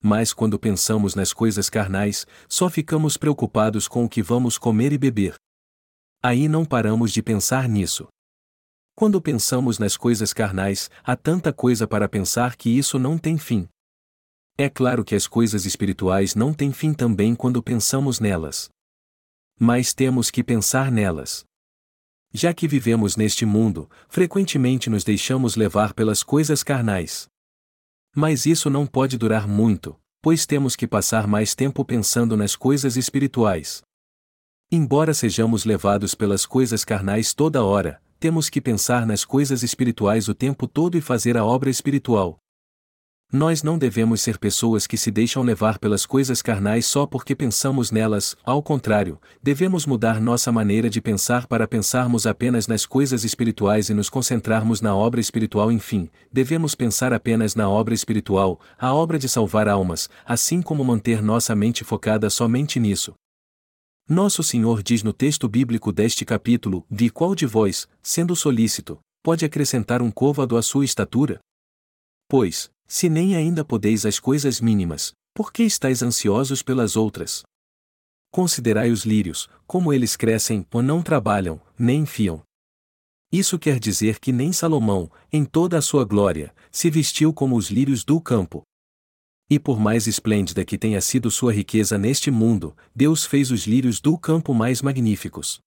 Mas 0.01 0.33
quando 0.33 0.59
pensamos 0.59 1.15
nas 1.15 1.33
coisas 1.33 1.69
carnais, 1.69 2.25
só 2.47 2.69
ficamos 2.69 3.17
preocupados 3.17 3.87
com 3.87 4.05
o 4.05 4.09
que 4.09 4.21
vamos 4.21 4.57
comer 4.57 4.93
e 4.93 4.97
beber. 4.97 5.35
Aí 6.21 6.47
não 6.47 6.65
paramos 6.65 7.11
de 7.11 7.21
pensar 7.21 7.67
nisso. 7.69 8.07
Quando 8.95 9.21
pensamos 9.21 9.77
nas 9.77 9.97
coisas 9.97 10.31
carnais, 10.31 10.89
há 11.03 11.15
tanta 11.15 11.51
coisa 11.51 11.87
para 11.87 12.07
pensar 12.07 12.55
que 12.55 12.69
isso 12.69 12.97
não 12.97 13.17
tem 13.17 13.37
fim. 13.37 13.67
É 14.57 14.69
claro 14.69 15.03
que 15.03 15.15
as 15.15 15.27
coisas 15.27 15.65
espirituais 15.65 16.33
não 16.33 16.53
têm 16.53 16.71
fim 16.71 16.93
também 16.93 17.35
quando 17.35 17.61
pensamos 17.61 18.21
nelas. 18.21 18.69
Mas 19.59 19.93
temos 19.93 20.31
que 20.31 20.43
pensar 20.43 20.89
nelas. 20.89 21.45
Já 22.33 22.53
que 22.53 22.67
vivemos 22.67 23.15
neste 23.17 23.45
mundo, 23.45 23.89
frequentemente 24.07 24.89
nos 24.89 25.03
deixamos 25.03 25.55
levar 25.55 25.93
pelas 25.93 26.23
coisas 26.23 26.63
carnais. 26.63 27.27
Mas 28.15 28.45
isso 28.45 28.69
não 28.69 28.87
pode 28.87 29.17
durar 29.17 29.45
muito, 29.45 29.93
pois 30.21 30.45
temos 30.45 30.73
que 30.73 30.87
passar 30.87 31.27
mais 31.27 31.53
tempo 31.53 31.83
pensando 31.83 32.37
nas 32.37 32.55
coisas 32.55 32.95
espirituais. 32.95 33.83
Embora 34.71 35.13
sejamos 35.13 35.65
levados 35.65 36.15
pelas 36.15 36.45
coisas 36.45 36.85
carnais 36.85 37.33
toda 37.33 37.61
hora, 37.61 38.01
temos 38.17 38.49
que 38.49 38.61
pensar 38.61 39.05
nas 39.05 39.25
coisas 39.25 39.63
espirituais 39.63 40.29
o 40.29 40.33
tempo 40.33 40.65
todo 40.65 40.97
e 40.97 41.01
fazer 41.01 41.35
a 41.35 41.43
obra 41.43 41.69
espiritual. 41.69 42.37
Nós 43.33 43.63
não 43.63 43.77
devemos 43.77 44.21
ser 44.21 44.37
pessoas 44.37 44.85
que 44.85 44.95
se 44.95 45.09
deixam 45.09 45.41
levar 45.43 45.79
pelas 45.79 46.05
coisas 46.05 46.41
carnais 46.41 46.85
só 46.85 47.05
porque 47.05 47.35
pensamos 47.35 47.91
nelas, 47.91 48.35
ao 48.45 48.61
contrário, 48.61 49.19
devemos 49.41 49.85
mudar 49.85 50.21
nossa 50.21 50.51
maneira 50.51 50.89
de 50.89 51.01
pensar 51.01 51.47
para 51.47 51.67
pensarmos 51.67 52.27
apenas 52.27 52.67
nas 52.67 52.85
coisas 52.85 53.23
espirituais 53.23 53.89
e 53.89 53.93
nos 53.93 54.09
concentrarmos 54.09 54.79
na 54.79 54.95
obra 54.95 55.19
espiritual. 55.19 55.71
Enfim, 55.71 56.09
devemos 56.31 56.75
pensar 56.75 57.11
apenas 57.11 57.55
na 57.55 57.67
obra 57.67 57.93
espiritual, 57.93 58.59
a 58.77 58.93
obra 58.93 59.17
de 59.17 59.27
salvar 59.27 59.67
almas, 59.67 60.07
assim 60.25 60.61
como 60.61 60.85
manter 60.85 61.21
nossa 61.21 61.55
mente 61.55 61.83
focada 61.83 62.29
somente 62.29 62.79
nisso. 62.79 63.13
Nosso 64.07 64.43
Senhor 64.43 64.83
diz 64.83 65.01
no 65.01 65.11
texto 65.11 65.49
bíblico 65.49 65.91
deste 65.91 66.23
capítulo: 66.23 66.85
De 66.89 67.09
qual 67.09 67.33
de 67.33 67.47
vós, 67.47 67.87
sendo 68.03 68.35
solícito, 68.35 68.99
pode 69.23 69.43
acrescentar 69.43 69.99
um 69.99 70.11
côvado 70.11 70.55
à 70.55 70.61
sua 70.61 70.85
estatura? 70.85 71.39
Pois, 72.27 72.71
se 72.87 73.09
nem 73.09 73.35
ainda 73.35 73.63
podeis 73.63 74.05
as 74.05 74.19
coisas 74.19 74.59
mínimas, 74.59 75.13
por 75.33 75.51
que 75.51 75.63
estáis 75.63 76.01
ansiosos 76.01 76.61
pelas 76.63 76.95
outras? 76.95 77.43
Considerai 78.31 78.91
os 78.91 79.05
lírios, 79.05 79.49
como 79.67 79.93
eles 79.93 80.15
crescem, 80.15 80.65
ou 80.73 80.81
não 80.81 81.01
trabalham, 81.01 81.61
nem 81.77 82.05
fiam. 82.05 82.41
Isso 83.31 83.59
quer 83.59 83.79
dizer 83.79 84.19
que 84.19 84.31
nem 84.31 84.51
Salomão, 84.51 85.11
em 85.31 85.43
toda 85.43 85.77
a 85.77 85.81
sua 85.81 86.05
glória, 86.05 86.53
se 86.71 86.89
vestiu 86.89 87.33
como 87.33 87.55
os 87.55 87.69
lírios 87.69 88.03
do 88.03 88.19
campo. 88.21 88.63
E 89.49 89.59
por 89.59 89.79
mais 89.79 90.07
esplêndida 90.07 90.65
que 90.65 90.77
tenha 90.77 90.99
sido 91.01 91.29
sua 91.29 91.53
riqueza 91.53 91.97
neste 91.97 92.31
mundo, 92.31 92.75
Deus 92.95 93.25
fez 93.25 93.51
os 93.51 93.67
lírios 93.67 93.99
do 93.99 94.17
campo 94.17 94.53
mais 94.53 94.81
magníficos. 94.81 95.59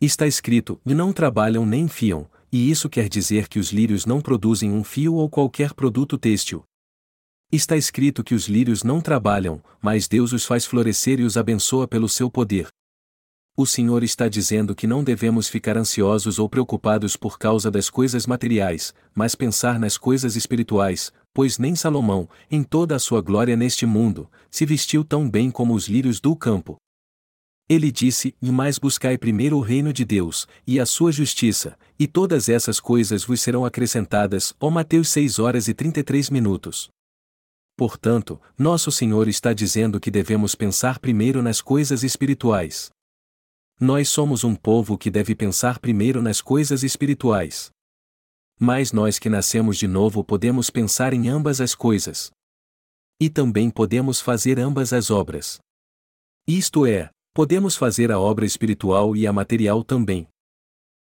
Está 0.00 0.26
escrito: 0.26 0.80
e 0.84 0.94
não 0.94 1.12
trabalham 1.12 1.64
nem 1.64 1.88
fiam, 1.88 2.28
e 2.50 2.70
isso 2.70 2.88
quer 2.88 3.08
dizer 3.08 3.48
que 3.48 3.58
os 3.58 3.70
lírios 3.72 4.06
não 4.06 4.20
produzem 4.20 4.72
um 4.72 4.82
fio 4.82 5.14
ou 5.14 5.28
qualquer 5.28 5.74
produto 5.74 6.16
têxtil. 6.16 6.64
Está 7.50 7.76
escrito 7.76 8.22
que 8.22 8.34
os 8.34 8.46
lírios 8.46 8.82
não 8.82 9.00
trabalham, 9.00 9.62
mas 9.80 10.06
Deus 10.06 10.32
os 10.32 10.44
faz 10.44 10.66
florescer 10.66 11.20
e 11.20 11.24
os 11.24 11.36
abençoa 11.36 11.88
pelo 11.88 12.08
seu 12.08 12.30
poder. 12.30 12.68
O 13.56 13.66
Senhor 13.66 14.04
está 14.04 14.28
dizendo 14.28 14.74
que 14.74 14.86
não 14.86 15.02
devemos 15.02 15.48
ficar 15.48 15.76
ansiosos 15.76 16.38
ou 16.38 16.48
preocupados 16.48 17.16
por 17.16 17.38
causa 17.38 17.70
das 17.70 17.90
coisas 17.90 18.26
materiais, 18.26 18.94
mas 19.14 19.34
pensar 19.34 19.80
nas 19.80 19.98
coisas 19.98 20.36
espirituais, 20.36 21.12
pois 21.34 21.58
nem 21.58 21.74
Salomão, 21.74 22.28
em 22.50 22.62
toda 22.62 22.94
a 22.94 22.98
sua 22.98 23.20
glória 23.20 23.56
neste 23.56 23.84
mundo, 23.84 24.30
se 24.50 24.64
vestiu 24.64 25.02
tão 25.02 25.28
bem 25.28 25.50
como 25.50 25.74
os 25.74 25.88
lírios 25.88 26.20
do 26.20 26.36
campo. 26.36 26.76
Ele 27.68 27.92
disse: 27.92 28.34
E 28.40 28.50
mais 28.50 28.78
buscai 28.78 29.18
primeiro 29.18 29.58
o 29.58 29.60
reino 29.60 29.92
de 29.92 30.04
Deus, 30.04 30.48
e 30.66 30.80
a 30.80 30.86
sua 30.86 31.12
justiça, 31.12 31.78
e 31.98 32.06
todas 32.06 32.48
essas 32.48 32.80
coisas 32.80 33.24
vos 33.24 33.40
serão 33.40 33.64
acrescentadas. 33.64 34.54
Ó 34.58 34.70
Mateus 34.70 35.10
6 35.10 35.38
horas 35.38 35.68
e 35.68 35.74
33 35.74 36.30
minutos. 36.30 36.88
Portanto, 37.76 38.40
nosso 38.56 38.90
Senhor 38.90 39.28
está 39.28 39.52
dizendo 39.52 40.00
que 40.00 40.10
devemos 40.10 40.54
pensar 40.54 40.98
primeiro 40.98 41.42
nas 41.42 41.60
coisas 41.60 42.02
espirituais. 42.02 42.90
Nós 43.78 44.08
somos 44.08 44.42
um 44.42 44.56
povo 44.56 44.98
que 44.98 45.10
deve 45.10 45.34
pensar 45.36 45.78
primeiro 45.78 46.20
nas 46.20 46.40
coisas 46.40 46.82
espirituais. 46.82 47.70
Mas 48.58 48.90
nós 48.90 49.20
que 49.20 49.28
nascemos 49.28 49.76
de 49.76 49.86
novo 49.86 50.24
podemos 50.24 50.70
pensar 50.70 51.12
em 51.12 51.28
ambas 51.28 51.60
as 51.60 51.76
coisas. 51.76 52.32
E 53.20 53.30
também 53.30 53.70
podemos 53.70 54.20
fazer 54.20 54.58
ambas 54.58 54.92
as 54.92 55.10
obras. 55.10 55.60
Isto 56.44 56.84
é, 56.84 57.10
podemos 57.38 57.76
fazer 57.76 58.10
a 58.10 58.18
obra 58.18 58.44
espiritual 58.44 59.14
e 59.14 59.24
a 59.24 59.32
material 59.32 59.84
também. 59.84 60.26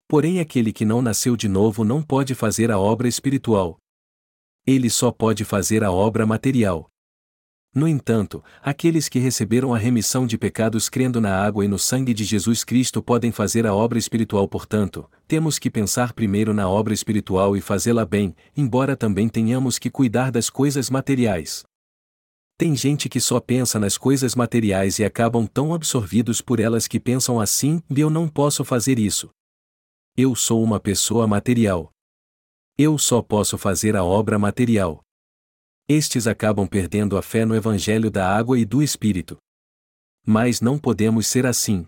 Porém, 0.06 0.40
aquele 0.40 0.74
que 0.74 0.84
não 0.84 1.00
nasceu 1.00 1.34
de 1.34 1.48
novo 1.48 1.84
não 1.84 2.02
pode 2.02 2.34
fazer 2.34 2.70
a 2.70 2.78
obra 2.78 3.08
espiritual. 3.08 3.78
Ele 4.66 4.90
só 4.90 5.10
pode 5.10 5.42
fazer 5.42 5.82
a 5.82 5.90
obra 5.90 6.26
material. 6.26 6.90
No 7.74 7.88
entanto, 7.88 8.44
aqueles 8.60 9.08
que 9.08 9.18
receberam 9.18 9.72
a 9.72 9.78
remissão 9.78 10.26
de 10.26 10.36
pecados 10.36 10.90
crendo 10.90 11.18
na 11.18 11.34
água 11.34 11.64
e 11.64 11.68
no 11.68 11.78
sangue 11.78 12.12
de 12.12 12.24
Jesus 12.24 12.62
Cristo 12.62 13.02
podem 13.02 13.32
fazer 13.32 13.66
a 13.66 13.74
obra 13.74 13.98
espiritual, 13.98 14.46
portanto, 14.46 15.10
temos 15.26 15.58
que 15.58 15.70
pensar 15.70 16.12
primeiro 16.12 16.52
na 16.52 16.68
obra 16.68 16.92
espiritual 16.92 17.56
e 17.56 17.62
fazê-la 17.62 18.04
bem, 18.04 18.36
embora 18.54 18.94
também 18.94 19.30
tenhamos 19.30 19.78
que 19.78 19.88
cuidar 19.88 20.30
das 20.30 20.50
coisas 20.50 20.90
materiais. 20.90 21.64
Tem 22.58 22.76
gente 22.76 23.08
que 23.08 23.20
só 23.20 23.40
pensa 23.40 23.78
nas 23.78 23.96
coisas 23.96 24.34
materiais 24.34 24.98
e 24.98 25.04
acabam 25.04 25.46
tão 25.46 25.72
absorvidos 25.72 26.42
por 26.42 26.60
elas 26.60 26.86
que 26.86 27.00
pensam 27.00 27.40
assim: 27.40 27.80
eu 27.88 28.10
não 28.10 28.28
posso 28.28 28.64
fazer 28.64 28.98
isso. 28.98 29.30
Eu 30.16 30.34
sou 30.34 30.62
uma 30.62 30.78
pessoa 30.78 31.26
material. 31.26 31.90
Eu 32.76 32.98
só 32.98 33.22
posso 33.22 33.56
fazer 33.56 33.96
a 33.96 34.04
obra 34.04 34.38
material 34.38 35.02
estes 35.90 36.26
acabam 36.26 36.66
perdendo 36.66 37.16
a 37.16 37.22
fé 37.22 37.46
no 37.46 37.56
Evangelho 37.56 38.10
da 38.10 38.30
água 38.30 38.58
e 38.58 38.64
do 38.66 38.82
Espírito. 38.82 39.38
Mas 40.26 40.60
não 40.60 40.78
podemos 40.78 41.26
ser 41.26 41.46
assim. 41.46 41.86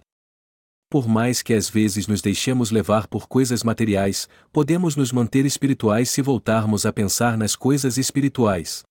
Por 0.88 1.06
mais 1.06 1.42
que 1.42 1.52
às 1.52 1.68
vezes 1.68 2.06
nos 2.06 2.22
deixemos 2.22 2.70
levar 2.70 3.06
por 3.06 3.28
coisas 3.28 3.62
materiais, 3.62 4.26
podemos 4.50 4.96
nos 4.96 5.12
manter 5.12 5.44
espirituais 5.44 6.08
se 6.08 6.22
voltarmos 6.22 6.86
a 6.86 6.92
pensar 6.94 7.36
nas 7.36 7.54
coisas 7.54 7.98
espirituais. 7.98 8.82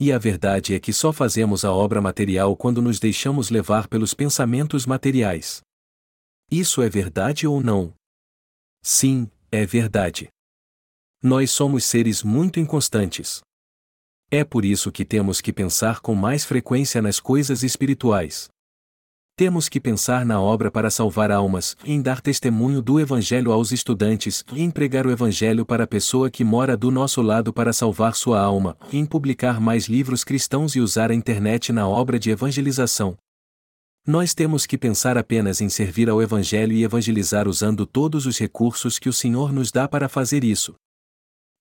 E 0.00 0.12
a 0.12 0.18
verdade 0.18 0.74
é 0.74 0.80
que 0.80 0.92
só 0.92 1.12
fazemos 1.12 1.64
a 1.64 1.72
obra 1.72 2.00
material 2.00 2.56
quando 2.56 2.80
nos 2.80 3.00
deixamos 3.00 3.50
levar 3.50 3.88
pelos 3.88 4.14
pensamentos 4.14 4.86
materiais. 4.86 5.60
Isso 6.50 6.80
é 6.80 6.88
verdade 6.88 7.46
ou 7.48 7.60
não? 7.60 7.92
Sim, 8.80 9.28
é 9.50 9.66
verdade. 9.66 10.28
Nós 11.20 11.50
somos 11.50 11.84
seres 11.84 12.22
muito 12.22 12.60
inconstantes. 12.60 13.40
É 14.30 14.44
por 14.44 14.64
isso 14.64 14.92
que 14.92 15.04
temos 15.04 15.40
que 15.40 15.52
pensar 15.52 16.00
com 16.00 16.14
mais 16.14 16.44
frequência 16.44 17.02
nas 17.02 17.18
coisas 17.18 17.64
espirituais. 17.64 18.48
Temos 19.38 19.68
que 19.68 19.78
pensar 19.78 20.26
na 20.26 20.40
obra 20.40 20.68
para 20.68 20.90
salvar 20.90 21.30
almas, 21.30 21.76
em 21.84 22.02
dar 22.02 22.20
testemunho 22.20 22.82
do 22.82 22.98
Evangelho 22.98 23.52
aos 23.52 23.70
estudantes, 23.70 24.44
em 24.52 24.68
pregar 24.68 25.06
o 25.06 25.12
Evangelho 25.12 25.64
para 25.64 25.84
a 25.84 25.86
pessoa 25.86 26.28
que 26.28 26.42
mora 26.42 26.76
do 26.76 26.90
nosso 26.90 27.22
lado 27.22 27.52
para 27.52 27.72
salvar 27.72 28.16
sua 28.16 28.40
alma, 28.40 28.76
em 28.92 29.06
publicar 29.06 29.60
mais 29.60 29.86
livros 29.86 30.24
cristãos 30.24 30.74
e 30.74 30.80
usar 30.80 31.12
a 31.12 31.14
internet 31.14 31.72
na 31.72 31.86
obra 31.86 32.18
de 32.18 32.30
evangelização. 32.30 33.16
Nós 34.04 34.34
temos 34.34 34.66
que 34.66 34.76
pensar 34.76 35.16
apenas 35.16 35.60
em 35.60 35.68
servir 35.68 36.10
ao 36.10 36.20
Evangelho 36.20 36.72
e 36.72 36.82
evangelizar 36.82 37.46
usando 37.46 37.86
todos 37.86 38.26
os 38.26 38.36
recursos 38.40 38.98
que 38.98 39.08
o 39.08 39.12
Senhor 39.12 39.52
nos 39.52 39.70
dá 39.70 39.86
para 39.86 40.08
fazer 40.08 40.42
isso. 40.42 40.74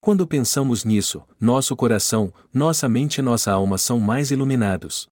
Quando 0.01 0.25
pensamos 0.25 0.83
nisso, 0.83 1.21
nosso 1.39 1.75
coração, 1.75 2.33
nossa 2.51 2.89
mente 2.89 3.19
e 3.19 3.21
nossa 3.21 3.51
alma 3.51 3.77
são 3.77 3.99
mais 3.99 4.31
iluminados. 4.31 5.07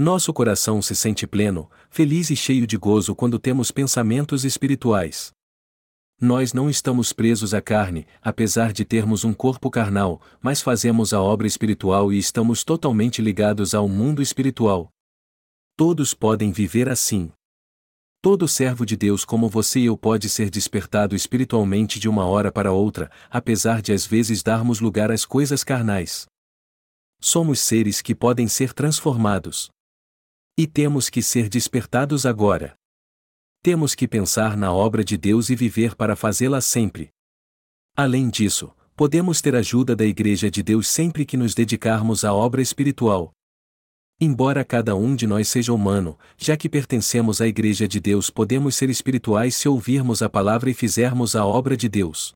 Nosso 0.00 0.32
coração 0.32 0.80
se 0.80 0.94
sente 0.94 1.26
pleno, 1.26 1.68
feliz 1.90 2.30
e 2.30 2.36
cheio 2.36 2.68
de 2.68 2.76
gozo 2.76 3.16
quando 3.16 3.36
temos 3.36 3.72
pensamentos 3.72 4.44
espirituais. 4.44 5.32
Nós 6.20 6.52
não 6.52 6.70
estamos 6.70 7.12
presos 7.12 7.52
à 7.52 7.60
carne, 7.60 8.06
apesar 8.22 8.72
de 8.72 8.84
termos 8.84 9.24
um 9.24 9.34
corpo 9.34 9.68
carnal, 9.68 10.22
mas 10.40 10.62
fazemos 10.62 11.12
a 11.12 11.20
obra 11.20 11.48
espiritual 11.48 12.12
e 12.12 12.18
estamos 12.18 12.62
totalmente 12.62 13.20
ligados 13.20 13.74
ao 13.74 13.88
mundo 13.88 14.22
espiritual. 14.22 14.88
Todos 15.76 16.14
podem 16.14 16.52
viver 16.52 16.88
assim. 16.88 17.32
Todo 18.22 18.46
servo 18.46 18.86
de 18.86 18.96
Deus 18.96 19.24
como 19.24 19.48
você 19.48 19.80
e 19.80 19.86
eu 19.86 19.96
pode 19.96 20.28
ser 20.28 20.48
despertado 20.48 21.16
espiritualmente 21.16 21.98
de 21.98 22.08
uma 22.08 22.24
hora 22.24 22.52
para 22.52 22.70
outra, 22.70 23.10
apesar 23.28 23.82
de 23.82 23.92
às 23.92 24.06
vezes 24.06 24.44
darmos 24.44 24.78
lugar 24.78 25.10
às 25.10 25.24
coisas 25.24 25.64
carnais. 25.64 26.24
Somos 27.20 27.58
seres 27.58 28.00
que 28.00 28.14
podem 28.14 28.46
ser 28.46 28.72
transformados. 28.72 29.68
E 30.58 30.66
temos 30.66 31.08
que 31.08 31.22
ser 31.22 31.48
despertados 31.48 32.26
agora. 32.26 32.74
Temos 33.62 33.94
que 33.94 34.06
pensar 34.06 34.58
na 34.58 34.72
obra 34.72 35.02
de 35.02 35.16
Deus 35.16 35.48
e 35.48 35.56
viver 35.56 35.94
para 35.94 36.14
fazê-la 36.14 36.60
sempre. 36.60 37.08
Além 37.96 38.28
disso, 38.28 38.74
Podemos 38.98 39.40
ter 39.40 39.54
ajuda 39.54 39.94
da 39.94 40.04
Igreja 40.04 40.50
de 40.50 40.60
Deus 40.60 40.88
sempre 40.88 41.24
que 41.24 41.36
nos 41.36 41.54
dedicarmos 41.54 42.24
à 42.24 42.34
obra 42.34 42.60
espiritual. 42.60 43.30
Embora 44.20 44.64
cada 44.64 44.96
um 44.96 45.14
de 45.14 45.24
nós 45.24 45.46
seja 45.46 45.72
humano, 45.72 46.18
já 46.36 46.56
que 46.56 46.68
pertencemos 46.68 47.40
à 47.40 47.46
Igreja 47.46 47.86
de 47.86 48.00
Deus, 48.00 48.28
podemos 48.28 48.74
ser 48.74 48.90
espirituais 48.90 49.54
se 49.54 49.68
ouvirmos 49.68 50.20
a 50.20 50.28
palavra 50.28 50.68
e 50.68 50.74
fizermos 50.74 51.36
a 51.36 51.46
obra 51.46 51.76
de 51.76 51.88
Deus. 51.88 52.32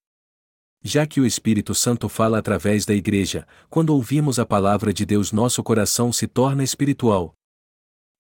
Já 0.85 1.05
que 1.05 1.21
o 1.21 1.26
Espírito 1.26 1.75
Santo 1.75 2.09
fala 2.09 2.38
através 2.38 2.87
da 2.87 2.95
Igreja, 2.95 3.45
quando 3.69 3.91
ouvimos 3.91 4.38
a 4.38 4.47
palavra 4.47 4.93
de 4.93 5.05
Deus, 5.05 5.33
nosso 5.33 5.64
coração 5.64 6.12
se 6.12 6.29
torna 6.29 6.62
espiritual. 6.62 7.35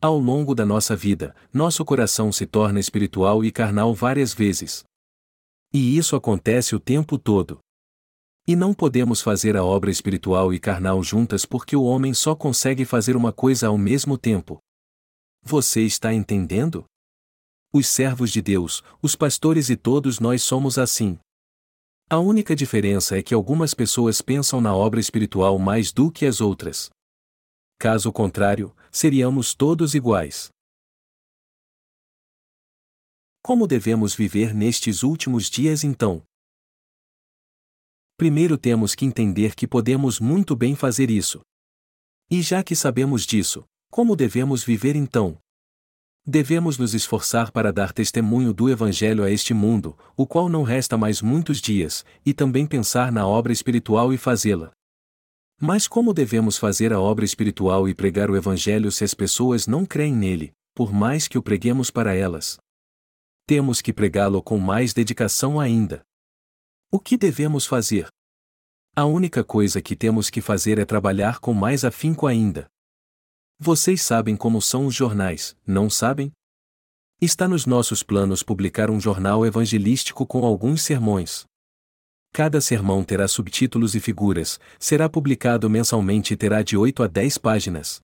Ao 0.04 0.18
longo 0.18 0.52
da 0.52 0.66
nossa 0.66 0.96
vida, 0.96 1.32
nosso 1.54 1.84
coração 1.84 2.32
se 2.32 2.44
torna 2.44 2.80
espiritual 2.80 3.44
e 3.44 3.52
carnal 3.52 3.94
várias 3.94 4.34
vezes. 4.34 4.82
E 5.72 5.96
isso 5.96 6.16
acontece 6.16 6.74
o 6.74 6.80
tempo 6.80 7.16
todo. 7.16 7.60
E 8.44 8.56
não 8.56 8.74
podemos 8.74 9.22
fazer 9.22 9.56
a 9.56 9.62
obra 9.62 9.92
espiritual 9.92 10.52
e 10.52 10.58
carnal 10.58 11.00
juntas 11.04 11.46
porque 11.46 11.76
o 11.76 11.84
homem 11.84 12.12
só 12.12 12.34
consegue 12.34 12.84
fazer 12.84 13.14
uma 13.14 13.32
coisa 13.32 13.68
ao 13.68 13.78
mesmo 13.78 14.18
tempo. 14.18 14.58
Você 15.40 15.82
está 15.82 16.12
entendendo? 16.12 16.84
Os 17.72 17.86
servos 17.86 18.32
de 18.32 18.42
Deus, 18.42 18.82
os 19.00 19.14
pastores 19.14 19.70
e 19.70 19.76
todos 19.76 20.18
nós 20.18 20.42
somos 20.42 20.78
assim. 20.78 21.16
A 22.10 22.18
única 22.18 22.56
diferença 22.56 23.16
é 23.16 23.22
que 23.22 23.34
algumas 23.34 23.72
pessoas 23.72 24.20
pensam 24.20 24.60
na 24.60 24.74
obra 24.74 24.98
espiritual 24.98 25.60
mais 25.60 25.92
do 25.92 26.10
que 26.10 26.26
as 26.26 26.40
outras. 26.40 26.90
Caso 27.78 28.12
contrário, 28.12 28.74
seríamos 28.92 29.54
todos 29.54 29.94
iguais. 29.94 30.50
Como 33.42 33.66
devemos 33.66 34.14
viver 34.14 34.54
nestes 34.54 35.02
últimos 35.02 35.48
dias 35.48 35.82
então? 35.82 36.22
Primeiro 38.16 38.56
temos 38.56 38.94
que 38.94 39.04
entender 39.04 39.54
que 39.54 39.66
podemos 39.66 40.20
muito 40.20 40.54
bem 40.54 40.76
fazer 40.76 41.10
isso. 41.10 41.40
E 42.30 42.42
já 42.42 42.62
que 42.62 42.76
sabemos 42.76 43.26
disso, 43.26 43.64
como 43.90 44.14
devemos 44.14 44.62
viver 44.62 44.94
então? 44.94 45.38
Devemos 46.24 46.78
nos 46.78 46.94
esforçar 46.94 47.50
para 47.50 47.72
dar 47.72 47.92
testemunho 47.92 48.52
do 48.52 48.70
Evangelho 48.70 49.24
a 49.24 49.30
este 49.30 49.52
mundo, 49.52 49.98
o 50.16 50.24
qual 50.24 50.48
não 50.48 50.62
resta 50.62 50.96
mais 50.96 51.20
muitos 51.20 51.60
dias, 51.60 52.04
e 52.24 52.32
também 52.32 52.64
pensar 52.64 53.10
na 53.10 53.26
obra 53.26 53.52
espiritual 53.52 54.12
e 54.12 54.18
fazê-la. 54.18 54.70
Mas 55.64 55.86
como 55.86 56.12
devemos 56.12 56.58
fazer 56.58 56.92
a 56.92 56.98
obra 56.98 57.24
espiritual 57.24 57.88
e 57.88 57.94
pregar 57.94 58.28
o 58.28 58.36
Evangelho 58.36 58.90
se 58.90 59.04
as 59.04 59.14
pessoas 59.14 59.64
não 59.64 59.86
creem 59.86 60.12
nele, 60.12 60.52
por 60.74 60.92
mais 60.92 61.28
que 61.28 61.38
o 61.38 61.42
preguemos 61.42 61.88
para 61.88 62.16
elas? 62.16 62.58
Temos 63.46 63.80
que 63.80 63.92
pregá-lo 63.92 64.42
com 64.42 64.58
mais 64.58 64.92
dedicação 64.92 65.60
ainda. 65.60 66.02
O 66.90 66.98
que 66.98 67.16
devemos 67.16 67.64
fazer? 67.64 68.08
A 68.96 69.04
única 69.04 69.44
coisa 69.44 69.80
que 69.80 69.94
temos 69.94 70.30
que 70.30 70.40
fazer 70.40 70.80
é 70.80 70.84
trabalhar 70.84 71.38
com 71.38 71.54
mais 71.54 71.84
afinco 71.84 72.26
ainda. 72.26 72.66
Vocês 73.56 74.02
sabem 74.02 74.36
como 74.36 74.60
são 74.60 74.86
os 74.86 74.94
jornais, 74.96 75.56
não 75.64 75.88
sabem? 75.88 76.32
Está 77.20 77.46
nos 77.46 77.66
nossos 77.66 78.02
planos 78.02 78.42
publicar 78.42 78.90
um 78.90 78.98
jornal 78.98 79.46
evangelístico 79.46 80.26
com 80.26 80.44
alguns 80.44 80.82
sermões. 80.82 81.46
Cada 82.32 82.60
sermão 82.60 83.04
terá 83.04 83.28
subtítulos 83.28 83.94
e 83.94 84.00
figuras, 84.00 84.58
será 84.78 85.08
publicado 85.08 85.68
mensalmente 85.68 86.34
e 86.34 86.36
terá 86.36 86.62
de 86.62 86.76
8 86.76 87.02
a 87.02 87.06
10 87.06 87.38
páginas. 87.38 88.00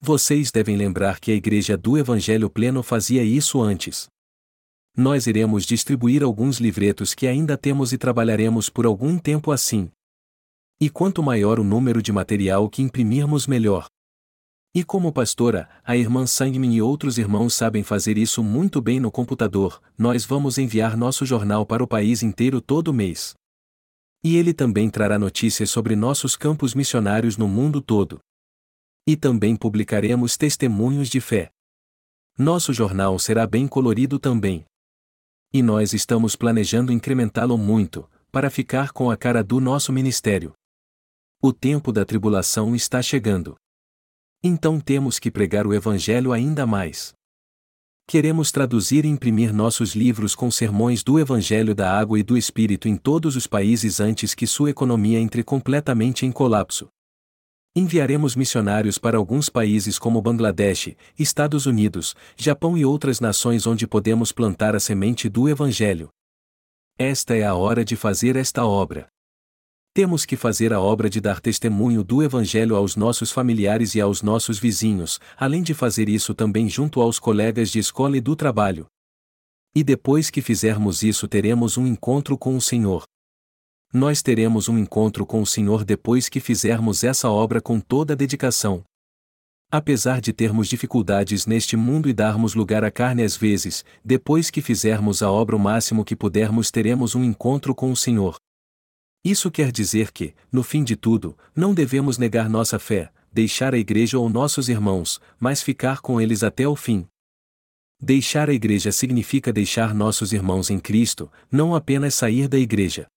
Vocês 0.00 0.50
devem 0.50 0.76
lembrar 0.76 1.20
que 1.20 1.30
a 1.30 1.34
Igreja 1.34 1.76
do 1.76 1.96
Evangelho 1.96 2.50
Pleno 2.50 2.82
fazia 2.82 3.22
isso 3.22 3.62
antes 3.62 4.08
nós 4.96 5.26
iremos 5.26 5.66
distribuir 5.66 6.22
alguns 6.22 6.58
livretos 6.58 7.12
que 7.12 7.26
ainda 7.26 7.58
temos 7.58 7.92
e 7.92 7.98
trabalharemos 7.98 8.70
por 8.70 8.86
algum 8.86 9.18
tempo 9.18 9.52
assim. 9.52 9.90
E 10.80 10.88
quanto 10.88 11.22
maior 11.22 11.60
o 11.60 11.64
número 11.64 12.00
de 12.00 12.10
material 12.10 12.66
que 12.70 12.80
imprimirmos, 12.80 13.46
melhor. 13.46 13.86
E 14.76 14.84
como 14.84 15.10
pastora, 15.10 15.70
a 15.82 15.96
irmã 15.96 16.26
Sangmin 16.26 16.74
e 16.74 16.82
outros 16.82 17.16
irmãos 17.16 17.54
sabem 17.54 17.82
fazer 17.82 18.18
isso 18.18 18.44
muito 18.44 18.78
bem 18.78 19.00
no 19.00 19.10
computador, 19.10 19.80
nós 19.96 20.26
vamos 20.26 20.58
enviar 20.58 20.98
nosso 20.98 21.24
jornal 21.24 21.64
para 21.64 21.82
o 21.82 21.88
país 21.88 22.22
inteiro 22.22 22.60
todo 22.60 22.92
mês. 22.92 23.34
E 24.22 24.36
ele 24.36 24.52
também 24.52 24.90
trará 24.90 25.18
notícias 25.18 25.70
sobre 25.70 25.96
nossos 25.96 26.36
campos 26.36 26.74
missionários 26.74 27.38
no 27.38 27.48
mundo 27.48 27.80
todo. 27.80 28.18
E 29.06 29.16
também 29.16 29.56
publicaremos 29.56 30.36
testemunhos 30.36 31.08
de 31.08 31.22
fé. 31.22 31.48
Nosso 32.36 32.70
jornal 32.74 33.18
será 33.18 33.46
bem 33.46 33.66
colorido 33.66 34.18
também. 34.18 34.62
E 35.54 35.62
nós 35.62 35.94
estamos 35.94 36.36
planejando 36.36 36.92
incrementá-lo 36.92 37.56
muito, 37.56 38.06
para 38.30 38.50
ficar 38.50 38.92
com 38.92 39.10
a 39.10 39.16
cara 39.16 39.42
do 39.42 39.58
nosso 39.58 39.90
ministério. 39.90 40.52
O 41.40 41.50
tempo 41.50 41.90
da 41.90 42.04
tribulação 42.04 42.76
está 42.76 43.00
chegando. 43.00 43.56
Então 44.42 44.78
temos 44.78 45.18
que 45.18 45.30
pregar 45.30 45.66
o 45.66 45.74
Evangelho 45.74 46.32
ainda 46.32 46.66
mais. 46.66 47.14
Queremos 48.08 48.52
traduzir 48.52 49.04
e 49.04 49.08
imprimir 49.08 49.52
nossos 49.52 49.96
livros 49.96 50.34
com 50.36 50.48
sermões 50.48 51.02
do 51.02 51.18
Evangelho 51.18 51.74
da 51.74 51.90
Água 51.90 52.20
e 52.20 52.22
do 52.22 52.36
Espírito 52.36 52.86
em 52.86 52.96
todos 52.96 53.34
os 53.34 53.48
países 53.48 53.98
antes 53.98 54.32
que 54.32 54.46
sua 54.46 54.70
economia 54.70 55.18
entre 55.18 55.42
completamente 55.42 56.24
em 56.24 56.30
colapso. 56.30 56.88
Enviaremos 57.74 58.36
missionários 58.36 58.96
para 58.96 59.18
alguns 59.18 59.48
países 59.48 59.98
como 59.98 60.22
Bangladesh, 60.22 60.94
Estados 61.18 61.66
Unidos, 61.66 62.14
Japão 62.36 62.78
e 62.78 62.86
outras 62.86 63.20
nações 63.20 63.66
onde 63.66 63.88
podemos 63.88 64.30
plantar 64.30 64.76
a 64.76 64.80
semente 64.80 65.28
do 65.28 65.48
Evangelho. 65.48 66.08
Esta 66.96 67.34
é 67.34 67.44
a 67.44 67.54
hora 67.54 67.84
de 67.84 67.96
fazer 67.96 68.36
esta 68.36 68.64
obra. 68.64 69.08
Temos 69.96 70.26
que 70.26 70.36
fazer 70.36 70.74
a 70.74 70.78
obra 70.78 71.08
de 71.08 71.22
dar 71.22 71.40
testemunho 71.40 72.04
do 72.04 72.22
Evangelho 72.22 72.76
aos 72.76 72.96
nossos 72.96 73.32
familiares 73.32 73.94
e 73.94 74.00
aos 74.02 74.20
nossos 74.20 74.58
vizinhos, 74.58 75.18
além 75.38 75.62
de 75.62 75.72
fazer 75.72 76.06
isso 76.06 76.34
também 76.34 76.68
junto 76.68 77.00
aos 77.00 77.18
colegas 77.18 77.70
de 77.70 77.78
escola 77.78 78.14
e 78.14 78.20
do 78.20 78.36
trabalho. 78.36 78.84
E 79.74 79.82
depois 79.82 80.28
que 80.28 80.42
fizermos 80.42 81.02
isso, 81.02 81.26
teremos 81.26 81.78
um 81.78 81.86
encontro 81.86 82.36
com 82.36 82.54
o 82.54 82.60
Senhor 82.60 83.04
nós 83.94 84.20
teremos 84.20 84.68
um 84.68 84.76
encontro 84.76 85.24
com 85.24 85.40
o 85.40 85.46
Senhor 85.46 85.82
depois 85.82 86.28
que 86.28 86.40
fizermos 86.40 87.02
essa 87.02 87.30
obra 87.30 87.62
com 87.62 87.80
toda 87.80 88.12
a 88.12 88.16
dedicação. 88.16 88.84
Apesar 89.70 90.20
de 90.20 90.34
termos 90.34 90.68
dificuldades 90.68 91.46
neste 91.46 91.78
mundo 91.78 92.06
e 92.06 92.12
darmos 92.12 92.54
lugar 92.54 92.84
à 92.84 92.90
carne 92.90 93.22
às 93.22 93.34
vezes, 93.34 93.82
depois 94.04 94.50
que 94.50 94.60
fizermos 94.60 95.22
a 95.22 95.30
obra 95.30 95.56
o 95.56 95.58
máximo 95.58 96.04
que 96.04 96.14
pudermos, 96.14 96.70
teremos 96.70 97.14
um 97.14 97.24
encontro 97.24 97.74
com 97.74 97.90
o 97.90 97.96
Senhor. 97.96 98.36
Isso 99.26 99.50
quer 99.50 99.72
dizer 99.72 100.12
que, 100.12 100.36
no 100.52 100.62
fim 100.62 100.84
de 100.84 100.94
tudo, 100.94 101.36
não 101.52 101.74
devemos 101.74 102.16
negar 102.16 102.48
nossa 102.48 102.78
fé, 102.78 103.12
deixar 103.32 103.74
a 103.74 103.76
igreja 103.76 104.16
ou 104.16 104.28
nossos 104.28 104.68
irmãos, 104.68 105.20
mas 105.36 105.64
ficar 105.64 106.00
com 106.00 106.20
eles 106.20 106.44
até 106.44 106.68
o 106.68 106.76
fim. 106.76 107.08
Deixar 108.00 108.48
a 108.48 108.52
igreja 108.52 108.92
significa 108.92 109.52
deixar 109.52 109.92
nossos 109.92 110.32
irmãos 110.32 110.70
em 110.70 110.78
Cristo, 110.78 111.28
não 111.50 111.74
apenas 111.74 112.14
sair 112.14 112.46
da 112.46 112.56
igreja. 112.56 113.08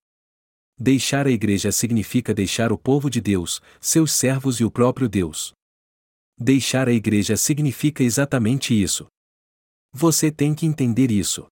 Deixar 0.76 1.28
a 1.28 1.30
igreja 1.30 1.70
significa 1.70 2.34
deixar 2.34 2.72
o 2.72 2.76
povo 2.76 3.08
de 3.08 3.20
Deus, 3.20 3.62
seus 3.80 4.10
servos 4.10 4.58
e 4.58 4.64
o 4.64 4.70
próprio 4.70 5.08
Deus. 5.08 5.52
Deixar 6.36 6.88
a 6.88 6.92
igreja 6.92 7.36
significa 7.36 8.02
exatamente 8.02 8.74
isso. 8.74 9.06
Você 9.92 10.28
tem 10.28 10.56
que 10.56 10.66
entender 10.66 11.12
isso. 11.12 11.46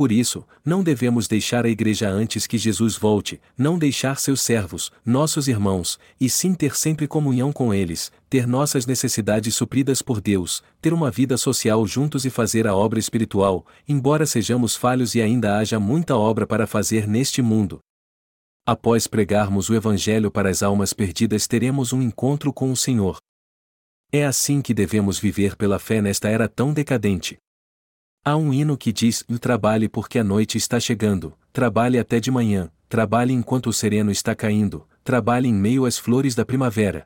Por 0.00 0.10
isso, 0.10 0.46
não 0.64 0.82
devemos 0.82 1.28
deixar 1.28 1.66
a 1.66 1.68
igreja 1.68 2.08
antes 2.08 2.46
que 2.46 2.56
Jesus 2.56 2.96
volte, 2.96 3.38
não 3.54 3.78
deixar 3.78 4.18
seus 4.18 4.40
servos, 4.40 4.90
nossos 5.04 5.46
irmãos, 5.46 5.98
e 6.18 6.30
sim 6.30 6.54
ter 6.54 6.74
sempre 6.74 7.06
comunhão 7.06 7.52
com 7.52 7.74
eles, 7.74 8.10
ter 8.26 8.46
nossas 8.46 8.86
necessidades 8.86 9.54
supridas 9.54 10.00
por 10.00 10.18
Deus, 10.18 10.62
ter 10.80 10.94
uma 10.94 11.10
vida 11.10 11.36
social 11.36 11.86
juntos 11.86 12.24
e 12.24 12.30
fazer 12.30 12.66
a 12.66 12.74
obra 12.74 12.98
espiritual, 12.98 13.66
embora 13.86 14.24
sejamos 14.24 14.74
falhos 14.74 15.14
e 15.14 15.20
ainda 15.20 15.58
haja 15.58 15.78
muita 15.78 16.16
obra 16.16 16.46
para 16.46 16.66
fazer 16.66 17.06
neste 17.06 17.42
mundo, 17.42 17.78
Após 18.66 19.06
pregarmos 19.06 19.68
o 19.68 19.74
Evangelho 19.74 20.30
para 20.30 20.48
as 20.48 20.62
almas 20.62 20.94
perdidas, 20.94 21.46
teremos 21.46 21.92
um 21.92 22.00
encontro 22.00 22.54
com 22.54 22.72
o 22.72 22.76
Senhor. 22.76 23.18
É 24.10 24.24
assim 24.24 24.62
que 24.62 24.72
devemos 24.72 25.18
viver 25.18 25.56
pela 25.56 25.78
fé 25.78 26.00
nesta 26.00 26.30
era 26.30 26.48
tão 26.48 26.72
decadente. 26.72 27.36
Há 28.22 28.36
um 28.36 28.52
hino 28.52 28.76
que 28.76 28.92
diz: 28.92 29.24
Trabalhe 29.40 29.88
porque 29.88 30.18
a 30.18 30.24
noite 30.24 30.58
está 30.58 30.78
chegando, 30.78 31.36
trabalhe 31.52 31.98
até 31.98 32.20
de 32.20 32.30
manhã, 32.30 32.70
trabalhe 32.88 33.32
enquanto 33.32 33.68
o 33.68 33.72
sereno 33.72 34.10
está 34.10 34.34
caindo, 34.34 34.86
trabalhe 35.02 35.48
em 35.48 35.54
meio 35.54 35.86
às 35.86 35.96
flores 35.98 36.34
da 36.34 36.44
primavera. 36.44 37.04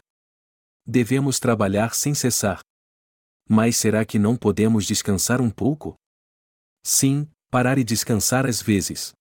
Devemos 0.87 1.39
trabalhar 1.39 1.95
sem 1.95 2.15
cessar. 2.15 2.61
Mas 3.49 3.77
será 3.77 4.05
que 4.05 4.19
não 4.19 4.37
podemos 4.37 4.87
descansar 4.87 5.41
um 5.41 5.51
pouco? 5.51 5.95
Sim, 6.85 7.29
parar 7.51 7.79
e 7.79 7.85
descansar 7.85 8.47
às 8.47 8.61
vezes. 8.61 9.13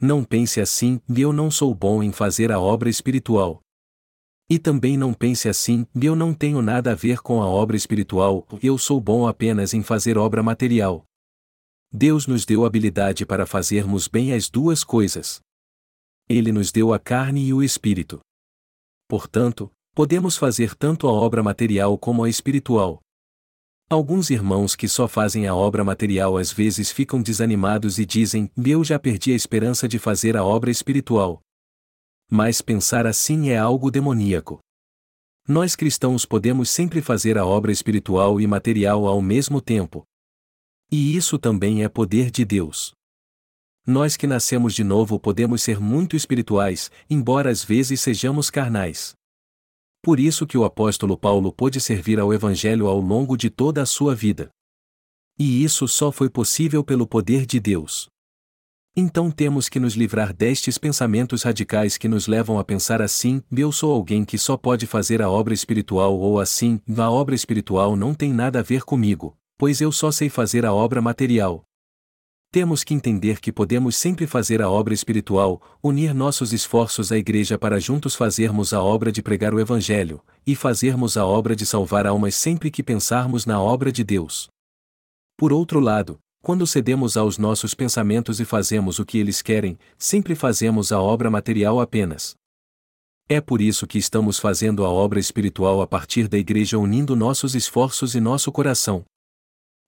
Não 0.00 0.24
pense 0.24 0.60
assim, 0.60 1.00
eu 1.14 1.32
não 1.32 1.50
sou 1.50 1.74
bom 1.74 2.02
em 2.02 2.10
fazer 2.10 2.50
a 2.50 2.58
obra 2.58 2.88
espiritual. 2.88 3.60
E 4.48 4.58
também 4.58 4.96
não 4.96 5.14
pense 5.14 5.48
assim, 5.48 5.86
eu 6.00 6.14
não 6.14 6.34
tenho 6.34 6.60
nada 6.60 6.92
a 6.92 6.94
ver 6.94 7.20
com 7.20 7.42
a 7.42 7.46
obra 7.46 7.76
espiritual, 7.76 8.46
eu 8.62 8.76
sou 8.76 9.00
bom 9.00 9.26
apenas 9.26 9.72
em 9.72 9.82
fazer 9.82 10.18
obra 10.18 10.42
material. 10.42 11.04
Deus 11.90 12.26
nos 12.26 12.44
deu 12.44 12.64
habilidade 12.64 13.26
para 13.26 13.46
fazermos 13.46 14.08
bem 14.08 14.32
as 14.32 14.48
duas 14.48 14.82
coisas. 14.82 15.40
Ele 16.28 16.50
nos 16.50 16.72
deu 16.72 16.92
a 16.92 16.98
carne 16.98 17.46
e 17.46 17.52
o 17.52 17.62
espírito. 17.62 18.20
Portanto, 19.08 19.70
podemos 19.94 20.36
fazer 20.36 20.74
tanto 20.74 21.06
a 21.06 21.12
obra 21.12 21.42
material 21.42 21.98
como 21.98 22.24
a 22.24 22.30
espiritual. 22.30 23.00
Alguns 23.90 24.30
irmãos 24.30 24.74
que 24.74 24.88
só 24.88 25.06
fazem 25.06 25.46
a 25.46 25.54
obra 25.54 25.84
material 25.84 26.38
às 26.38 26.50
vezes 26.50 26.90
ficam 26.90 27.20
desanimados 27.20 27.98
e 27.98 28.06
dizem: 28.06 28.50
Eu 28.64 28.82
já 28.82 28.98
perdi 28.98 29.32
a 29.32 29.36
esperança 29.36 29.86
de 29.86 29.98
fazer 29.98 30.34
a 30.34 30.42
obra 30.42 30.70
espiritual. 30.70 31.42
Mas 32.34 32.62
pensar 32.62 33.06
assim 33.06 33.50
é 33.50 33.58
algo 33.58 33.90
demoníaco. 33.90 34.58
Nós 35.46 35.76
cristãos 35.76 36.24
podemos 36.24 36.70
sempre 36.70 37.02
fazer 37.02 37.36
a 37.36 37.44
obra 37.44 37.70
espiritual 37.70 38.40
e 38.40 38.46
material 38.46 39.06
ao 39.06 39.20
mesmo 39.20 39.60
tempo. 39.60 40.02
E 40.90 41.14
isso 41.14 41.38
também 41.38 41.84
é 41.84 41.90
poder 41.90 42.30
de 42.30 42.42
Deus. 42.42 42.94
Nós 43.86 44.16
que 44.16 44.26
nascemos 44.26 44.72
de 44.72 44.82
novo 44.82 45.20
podemos 45.20 45.62
ser 45.62 45.78
muito 45.78 46.16
espirituais, 46.16 46.90
embora 47.10 47.50
às 47.50 47.62
vezes 47.62 48.00
sejamos 48.00 48.48
carnais. 48.48 49.12
Por 50.00 50.18
isso 50.18 50.46
que 50.46 50.56
o 50.56 50.64
apóstolo 50.64 51.18
Paulo 51.18 51.52
pôde 51.52 51.82
servir 51.82 52.18
ao 52.18 52.32
Evangelho 52.32 52.86
ao 52.86 52.98
longo 52.98 53.36
de 53.36 53.50
toda 53.50 53.82
a 53.82 53.86
sua 53.86 54.14
vida. 54.14 54.48
E 55.38 55.62
isso 55.62 55.86
só 55.86 56.10
foi 56.10 56.30
possível 56.30 56.82
pelo 56.82 57.06
poder 57.06 57.44
de 57.44 57.60
Deus. 57.60 58.08
Então 58.94 59.30
temos 59.30 59.70
que 59.70 59.80
nos 59.80 59.94
livrar 59.94 60.34
destes 60.34 60.76
pensamentos 60.76 61.44
radicais 61.44 61.96
que 61.96 62.06
nos 62.06 62.26
levam 62.26 62.58
a 62.58 62.64
pensar 62.64 63.00
assim: 63.00 63.42
eu 63.50 63.72
sou 63.72 63.90
alguém 63.90 64.22
que 64.22 64.36
só 64.36 64.54
pode 64.54 64.86
fazer 64.86 65.22
a 65.22 65.30
obra 65.30 65.54
espiritual 65.54 66.18
ou 66.18 66.38
assim, 66.38 66.78
a 66.98 67.10
obra 67.10 67.34
espiritual 67.34 67.96
não 67.96 68.12
tem 68.12 68.34
nada 68.34 68.58
a 68.58 68.62
ver 68.62 68.82
comigo, 68.82 69.34
pois 69.56 69.80
eu 69.80 69.90
só 69.90 70.12
sei 70.12 70.28
fazer 70.28 70.66
a 70.66 70.74
obra 70.74 71.00
material. 71.00 71.64
Temos 72.50 72.84
que 72.84 72.92
entender 72.92 73.40
que 73.40 73.50
podemos 73.50 73.96
sempre 73.96 74.26
fazer 74.26 74.60
a 74.60 74.68
obra 74.68 74.92
espiritual, 74.92 75.62
unir 75.82 76.12
nossos 76.12 76.52
esforços 76.52 77.10
à 77.10 77.16
igreja 77.16 77.56
para 77.56 77.80
juntos 77.80 78.14
fazermos 78.14 78.74
a 78.74 78.82
obra 78.82 79.10
de 79.10 79.22
pregar 79.22 79.54
o 79.54 79.60
Evangelho, 79.60 80.22
e 80.46 80.54
fazermos 80.54 81.16
a 81.16 81.24
obra 81.24 81.56
de 81.56 81.64
salvar 81.64 82.06
almas 82.06 82.34
sempre 82.34 82.70
que 82.70 82.82
pensarmos 82.82 83.46
na 83.46 83.58
obra 83.58 83.90
de 83.90 84.04
Deus. 84.04 84.50
Por 85.34 85.50
outro 85.50 85.80
lado, 85.80 86.18
quando 86.42 86.66
cedemos 86.66 87.16
aos 87.16 87.38
nossos 87.38 87.72
pensamentos 87.72 88.40
e 88.40 88.44
fazemos 88.44 88.98
o 88.98 89.06
que 89.06 89.16
eles 89.16 89.40
querem, 89.40 89.78
sempre 89.96 90.34
fazemos 90.34 90.90
a 90.90 91.00
obra 91.00 91.30
material 91.30 91.80
apenas. 91.80 92.34
É 93.28 93.40
por 93.40 93.60
isso 93.62 93.86
que 93.86 93.96
estamos 93.96 94.40
fazendo 94.40 94.84
a 94.84 94.90
obra 94.90 95.20
espiritual 95.20 95.80
a 95.80 95.86
partir 95.86 96.26
da 96.26 96.36
igreja 96.36 96.76
unindo 96.76 97.14
nossos 97.14 97.54
esforços 97.54 98.16
e 98.16 98.20
nosso 98.20 98.50
coração. 98.50 99.04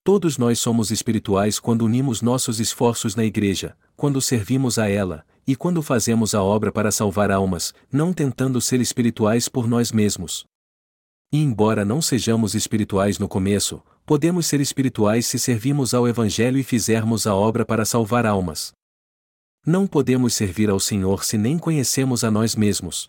Todos 0.04 0.38
nós 0.38 0.60
somos 0.60 0.92
espirituais 0.92 1.58
quando 1.58 1.84
unimos 1.84 2.22
nossos 2.22 2.60
esforços 2.60 3.16
na 3.16 3.24
igreja, 3.24 3.76
quando 3.96 4.20
servimos 4.20 4.78
a 4.78 4.88
ela, 4.88 5.26
e 5.46 5.56
quando 5.56 5.82
fazemos 5.82 6.34
a 6.34 6.42
obra 6.42 6.70
para 6.70 6.92
salvar 6.92 7.32
almas, 7.32 7.74
não 7.90 8.12
tentando 8.12 8.60
ser 8.60 8.80
espirituais 8.80 9.48
por 9.48 9.66
nós 9.66 9.90
mesmos. 9.90 10.44
E 11.32 11.38
embora 11.38 11.84
não 11.84 12.00
sejamos 12.00 12.54
espirituais 12.54 13.18
no 13.18 13.26
começo, 13.26 13.82
podemos 14.04 14.46
ser 14.46 14.60
espirituais 14.60 15.26
se 15.26 15.38
servirmos 15.38 15.94
ao 15.94 16.06
Evangelho 16.06 16.58
e 16.58 16.62
fizermos 16.62 17.26
a 17.26 17.34
obra 17.34 17.64
para 17.64 17.84
salvar 17.84 18.26
almas. 18.26 18.72
Não 19.66 19.86
podemos 19.86 20.34
servir 20.34 20.68
ao 20.68 20.78
Senhor 20.78 21.24
se 21.24 21.38
nem 21.38 21.58
conhecemos 21.58 22.22
a 22.22 22.30
nós 22.30 22.54
mesmos. 22.54 23.08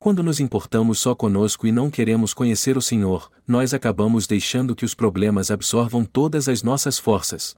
Quando 0.00 0.22
nos 0.22 0.40
importamos 0.40 0.98
só 0.98 1.14
conosco 1.14 1.66
e 1.66 1.72
não 1.72 1.90
queremos 1.90 2.32
conhecer 2.32 2.76
o 2.76 2.82
Senhor, 2.82 3.30
nós 3.46 3.74
acabamos 3.74 4.26
deixando 4.26 4.74
que 4.74 4.84
os 4.84 4.94
problemas 4.94 5.50
absorvam 5.50 6.04
todas 6.04 6.48
as 6.48 6.62
nossas 6.62 6.98
forças. 6.98 7.54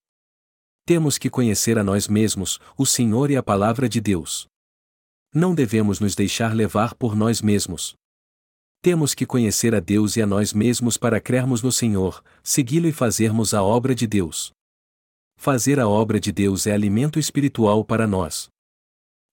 Temos 0.86 1.18
que 1.18 1.30
conhecer 1.30 1.78
a 1.78 1.84
nós 1.84 2.08
mesmos, 2.08 2.58
o 2.76 2.84
Senhor 2.84 3.30
e 3.30 3.36
a 3.36 3.42
palavra 3.42 3.88
de 3.88 4.00
Deus. 4.00 4.46
Não 5.32 5.54
devemos 5.54 6.00
nos 6.00 6.16
deixar 6.16 6.52
levar 6.52 6.94
por 6.94 7.14
nós 7.14 7.40
mesmos. 7.40 7.94
Temos 8.82 9.12
que 9.12 9.26
conhecer 9.26 9.74
a 9.74 9.80
Deus 9.80 10.16
e 10.16 10.22
a 10.22 10.26
nós 10.26 10.54
mesmos 10.54 10.96
para 10.96 11.20
crermos 11.20 11.62
no 11.62 11.70
Senhor, 11.70 12.24
segui-lo 12.42 12.88
e 12.88 12.92
fazermos 12.92 13.52
a 13.52 13.62
obra 13.62 13.94
de 13.94 14.06
Deus. 14.06 14.52
Fazer 15.36 15.78
a 15.78 15.86
obra 15.86 16.18
de 16.18 16.32
Deus 16.32 16.66
é 16.66 16.72
alimento 16.72 17.18
espiritual 17.18 17.84
para 17.84 18.06
nós. 18.06 18.48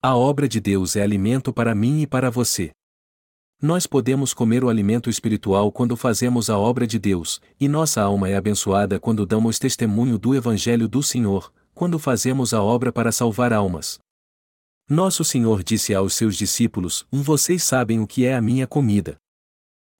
A 0.04 0.18
obra 0.18 0.50
de 0.50 0.60
Deus 0.60 0.98
é 0.98 1.02
alimento 1.02 1.54
para 1.54 1.74
mim 1.74 2.02
e 2.02 2.08
para 2.08 2.30
você. 2.30 2.72
Nós 3.62 3.88
podemos 3.88 4.34
comer 4.34 4.66
o 4.66 4.70
alimento 4.70 5.10
espiritual 5.10 5.72
quando 5.72 5.96
fazemos 5.96 6.50
a 6.50 6.58
obra 6.58 6.86
de 6.86 7.00
Deus, 7.00 7.42
e 7.58 7.70
nossa 7.70 8.02
alma 8.02 8.28
é 8.28 8.36
abençoada 8.36 9.00
quando 9.00 9.26
damos 9.26 9.58
testemunho 9.58 10.18
do 10.18 10.36
Evangelho 10.36 10.90
do 10.90 11.02
Senhor, 11.02 11.54
quando 11.74 11.98
fazemos 11.98 12.54
a 12.54 12.62
obra 12.62 12.92
para 12.92 13.14
salvar 13.14 13.54
almas. 13.54 13.98
Nosso 14.90 15.24
Senhor 15.24 15.64
disse 15.64 15.94
aos 15.96 16.14
seus 16.16 16.36
discípulos: 16.36 17.08
Vocês 17.10 17.64
sabem 17.64 18.02
o 18.02 18.08
que 18.08 18.26
é 18.26 18.36
a 18.36 18.42
minha 18.42 18.68
comida. 18.68 19.18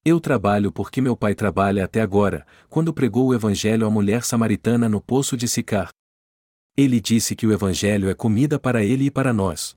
Eu 0.06 0.20
trabalho 0.20 0.72
porque 0.72 1.02
meu 1.02 1.18
pai 1.18 1.36
trabalha 1.36 1.84
até 1.84 2.02
agora, 2.02 2.46
quando 2.70 2.94
pregou 2.94 3.28
o 3.28 3.34
Evangelho 3.34 3.86
à 3.86 3.90
mulher 3.90 4.24
samaritana 4.24 4.88
no 4.88 5.02
poço 5.02 5.36
de 5.36 5.48
Sicar. 5.48 5.90
Ele 6.76 7.02
disse 7.02 7.36
que 7.36 7.46
o 7.46 7.52
Evangelho 7.52 8.10
é 8.10 8.14
comida 8.14 8.60
para 8.60 8.84
ele 8.84 9.06
e 9.06 9.12
para 9.12 9.34
nós. 9.34 9.76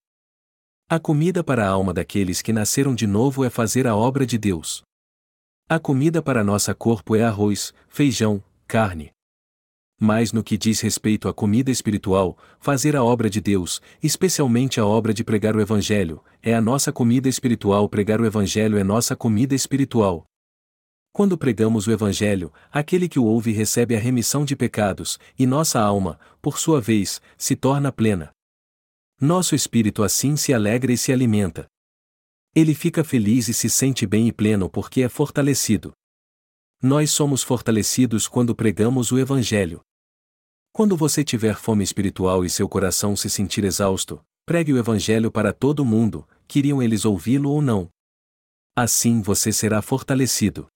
A 0.88 0.98
comida 0.98 1.42
para 1.42 1.64
a 1.64 1.68
alma 1.68 1.94
daqueles 1.94 2.42
que 2.42 2.52
nasceram 2.52 2.94
de 2.94 3.06
novo 3.06 3.44
é 3.44 3.50
fazer 3.50 3.87
a 3.87 3.96
obra 3.96 4.26
de 4.26 4.37
Deus. 4.37 4.83
A 5.68 5.78
comida 5.78 6.20
para 6.20 6.42
nossa 6.42 6.74
corpo 6.74 7.14
é 7.14 7.22
arroz, 7.22 7.72
feijão, 7.88 8.42
carne. 8.66 9.12
Mas 10.02 10.32
no 10.32 10.42
que 10.42 10.56
diz 10.56 10.80
respeito 10.80 11.28
à 11.28 11.34
comida 11.34 11.70
espiritual, 11.70 12.38
fazer 12.58 12.96
a 12.96 13.04
obra 13.04 13.28
de 13.28 13.38
Deus, 13.38 13.82
especialmente 14.02 14.80
a 14.80 14.86
obra 14.86 15.12
de 15.12 15.22
pregar 15.22 15.54
o 15.54 15.60
Evangelho, 15.60 16.24
é 16.42 16.54
a 16.54 16.60
nossa 16.60 16.90
comida 16.90 17.28
espiritual. 17.28 17.86
Pregar 17.86 18.18
o 18.18 18.24
Evangelho 18.24 18.78
é 18.78 18.82
nossa 18.82 19.14
comida 19.14 19.54
espiritual. 19.54 20.24
Quando 21.12 21.36
pregamos 21.36 21.86
o 21.86 21.92
Evangelho, 21.92 22.50
aquele 22.72 23.10
que 23.10 23.18
o 23.18 23.24
ouve 23.24 23.52
recebe 23.52 23.94
a 23.94 23.98
remissão 23.98 24.42
de 24.42 24.56
pecados, 24.56 25.18
e 25.38 25.44
nossa 25.44 25.78
alma, 25.78 26.18
por 26.40 26.58
sua 26.58 26.80
vez, 26.80 27.20
se 27.36 27.54
torna 27.54 27.92
plena. 27.92 28.30
Nosso 29.20 29.54
espírito 29.54 30.02
assim 30.02 30.34
se 30.34 30.54
alegra 30.54 30.90
e 30.90 30.96
se 30.96 31.12
alimenta. 31.12 31.66
Ele 32.54 32.74
fica 32.74 33.04
feliz 33.04 33.48
e 33.48 33.54
se 33.54 33.68
sente 33.68 34.06
bem 34.06 34.28
e 34.28 34.32
pleno 34.32 34.70
porque 34.70 35.02
é 35.02 35.10
fortalecido. 35.10 35.92
Nós 36.82 37.10
somos 37.10 37.42
fortalecidos 37.42 38.26
quando 38.26 38.54
pregamos 38.54 39.12
o 39.12 39.18
Evangelho. 39.18 39.82
Quando 40.72 40.96
você 40.96 41.24
tiver 41.24 41.56
fome 41.56 41.85
espiritual 41.85 42.44
e 42.44 42.50
seu 42.50 42.68
coração 42.68 43.16
se 43.16 43.28
sentir 43.28 43.64
exausto, 43.64 44.20
Pregue 44.50 44.72
o 44.72 44.78
Evangelho 44.78 45.30
para 45.30 45.52
todo 45.52 45.85
mundo, 45.85 46.28
queriam 46.48 46.83
eles 46.83 47.04
ouvi-lo 47.04 47.50
ou 47.50 47.62
não. 47.62 47.88
Assim 48.74 49.22
você 49.22 49.52
será 49.52 49.80
fortalecido. 49.80 50.66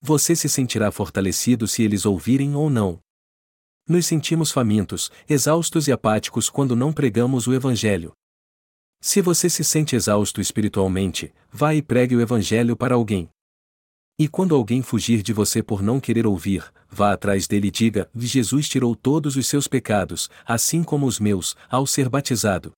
Você 0.00 0.34
se 0.34 0.48
sentirá 0.48 0.90
fortalecido 0.90 1.68
se 1.68 1.84
eles 1.84 2.04
ouvirem 2.04 2.56
ou 2.56 2.68
não. 2.68 2.98
Nos 3.86 4.04
sentimos 4.04 4.50
famintos, 4.50 5.12
exaustos 5.28 5.86
e 5.86 5.92
apáticos 5.92 6.50
quando 6.50 6.74
não 6.74 6.92
pregamos 6.92 7.46
o 7.46 7.54
Evangelho. 7.54 8.12
Se 9.00 9.20
você 9.20 9.48
se 9.48 9.62
sente 9.62 9.94
exausto 9.94 10.40
espiritualmente, 10.40 11.32
vá 11.52 11.76
e 11.76 11.80
pregue 11.80 12.16
o 12.16 12.20
Evangelho 12.20 12.76
para 12.76 12.96
alguém. 12.96 13.28
E 14.18 14.26
quando 14.26 14.56
alguém 14.56 14.82
fugir 14.82 15.22
de 15.22 15.32
você 15.32 15.62
por 15.62 15.80
não 15.80 16.00
querer 16.00 16.26
ouvir, 16.26 16.68
vá 16.88 17.12
atrás 17.12 17.46
dele 17.46 17.68
e 17.68 17.70
diga: 17.70 18.10
Jesus 18.16 18.68
tirou 18.68 18.96
todos 18.96 19.36
os 19.36 19.46
seus 19.46 19.68
pecados, 19.68 20.28
assim 20.44 20.82
como 20.82 21.06
os 21.06 21.20
meus, 21.20 21.56
ao 21.68 21.86
ser 21.86 22.08
batizado. 22.08 22.72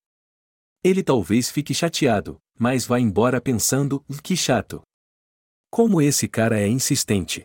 Ele 0.82 1.02
talvez 1.02 1.50
fique 1.50 1.74
chateado, 1.74 2.38
mas 2.58 2.86
vá 2.86 2.98
embora 2.98 3.40
pensando: 3.40 4.04
que 4.22 4.36
chato. 4.36 4.82
Como 5.70 6.02
esse 6.02 6.26
cara 6.26 6.58
é 6.60 6.66
insistente. 6.66 7.44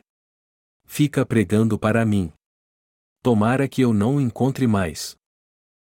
Fica 0.85 1.25
pregando 1.25 1.77
para 1.77 2.05
mim. 2.05 2.31
Tomara 3.21 3.67
que 3.67 3.81
eu 3.81 3.93
não 3.93 4.15
o 4.15 4.21
encontre 4.21 4.67
mais. 4.67 5.15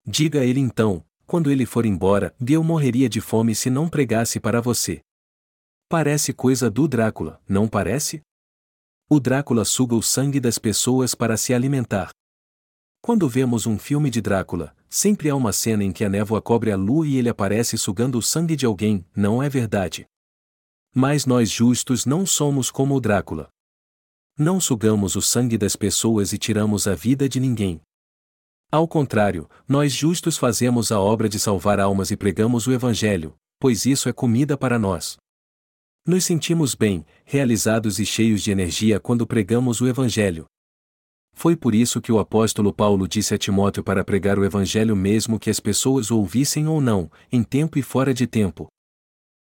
Diga 0.05 0.43
ele 0.43 0.59
então, 0.59 1.05
quando 1.25 1.51
ele 1.51 1.65
for 1.65 1.85
embora, 1.85 2.35
eu 2.47 2.63
morreria 2.63 3.07
de 3.07 3.21
fome 3.21 3.53
se 3.53 3.69
não 3.69 3.87
pregasse 3.87 4.39
para 4.39 4.59
você. 4.59 5.01
Parece 5.87 6.33
coisa 6.33 6.69
do 6.69 6.87
Drácula, 6.87 7.39
não 7.47 7.67
parece? 7.67 8.21
O 9.11 9.19
Drácula 9.19 9.65
suga 9.65 9.95
o 9.95 10.03
sangue 10.03 10.39
das 10.39 10.59
pessoas 10.59 11.15
para 11.15 11.35
se 11.35 11.51
alimentar. 11.51 12.11
Quando 13.01 13.27
vemos 13.27 13.65
um 13.65 13.79
filme 13.79 14.07
de 14.07 14.21
Drácula, 14.21 14.75
sempre 14.87 15.31
há 15.31 15.35
uma 15.35 15.51
cena 15.51 15.83
em 15.83 15.91
que 15.91 16.05
a 16.05 16.09
névoa 16.09 16.39
cobre 16.39 16.71
a 16.71 16.77
lua 16.77 17.07
e 17.07 17.17
ele 17.17 17.27
aparece 17.27 17.75
sugando 17.75 18.19
o 18.19 18.21
sangue 18.21 18.55
de 18.55 18.67
alguém, 18.67 19.03
não 19.15 19.41
é 19.41 19.49
verdade? 19.49 20.05
Mas 20.93 21.25
nós 21.25 21.49
justos 21.49 22.05
não 22.05 22.23
somos 22.23 22.69
como 22.69 22.93
o 22.93 23.01
Drácula. 23.01 23.49
Não 24.37 24.59
sugamos 24.61 25.15
o 25.15 25.23
sangue 25.23 25.57
das 25.57 25.75
pessoas 25.75 26.31
e 26.31 26.37
tiramos 26.37 26.87
a 26.87 26.93
vida 26.93 27.27
de 27.27 27.39
ninguém. 27.39 27.81
Ao 28.71 28.87
contrário, 28.87 29.49
nós 29.67 29.91
justos 29.91 30.37
fazemos 30.37 30.91
a 30.91 30.99
obra 30.99 31.27
de 31.27 31.39
salvar 31.39 31.79
almas 31.79 32.11
e 32.11 32.15
pregamos 32.15 32.67
o 32.67 32.71
Evangelho, 32.71 33.33
pois 33.59 33.87
isso 33.87 34.07
é 34.07 34.13
comida 34.13 34.55
para 34.55 34.77
nós. 34.77 35.17
Nos 36.05 36.25
sentimos 36.25 36.75
bem, 36.75 37.05
realizados 37.25 37.99
e 37.99 38.05
cheios 38.05 38.41
de 38.41 38.51
energia 38.51 38.99
quando 38.99 39.27
pregamos 39.27 39.81
o 39.81 39.87
Evangelho. 39.87 40.45
Foi 41.39 41.55
por 41.55 41.73
isso 41.73 42.01
que 42.01 42.11
o 42.11 42.19
apóstolo 42.19 42.73
Paulo 42.73 43.07
disse 43.07 43.33
a 43.33 43.37
Timóteo 43.37 43.81
para 43.81 44.03
pregar 44.03 44.37
o 44.37 44.43
evangelho 44.43 44.93
mesmo 44.93 45.39
que 45.39 45.49
as 45.49 45.57
pessoas 45.57 46.11
o 46.11 46.17
ouvissem 46.17 46.67
ou 46.67 46.81
não, 46.81 47.09
em 47.31 47.43
tempo 47.43 47.79
e 47.79 47.81
fora 47.81 48.13
de 48.13 48.27
tempo. 48.27 48.67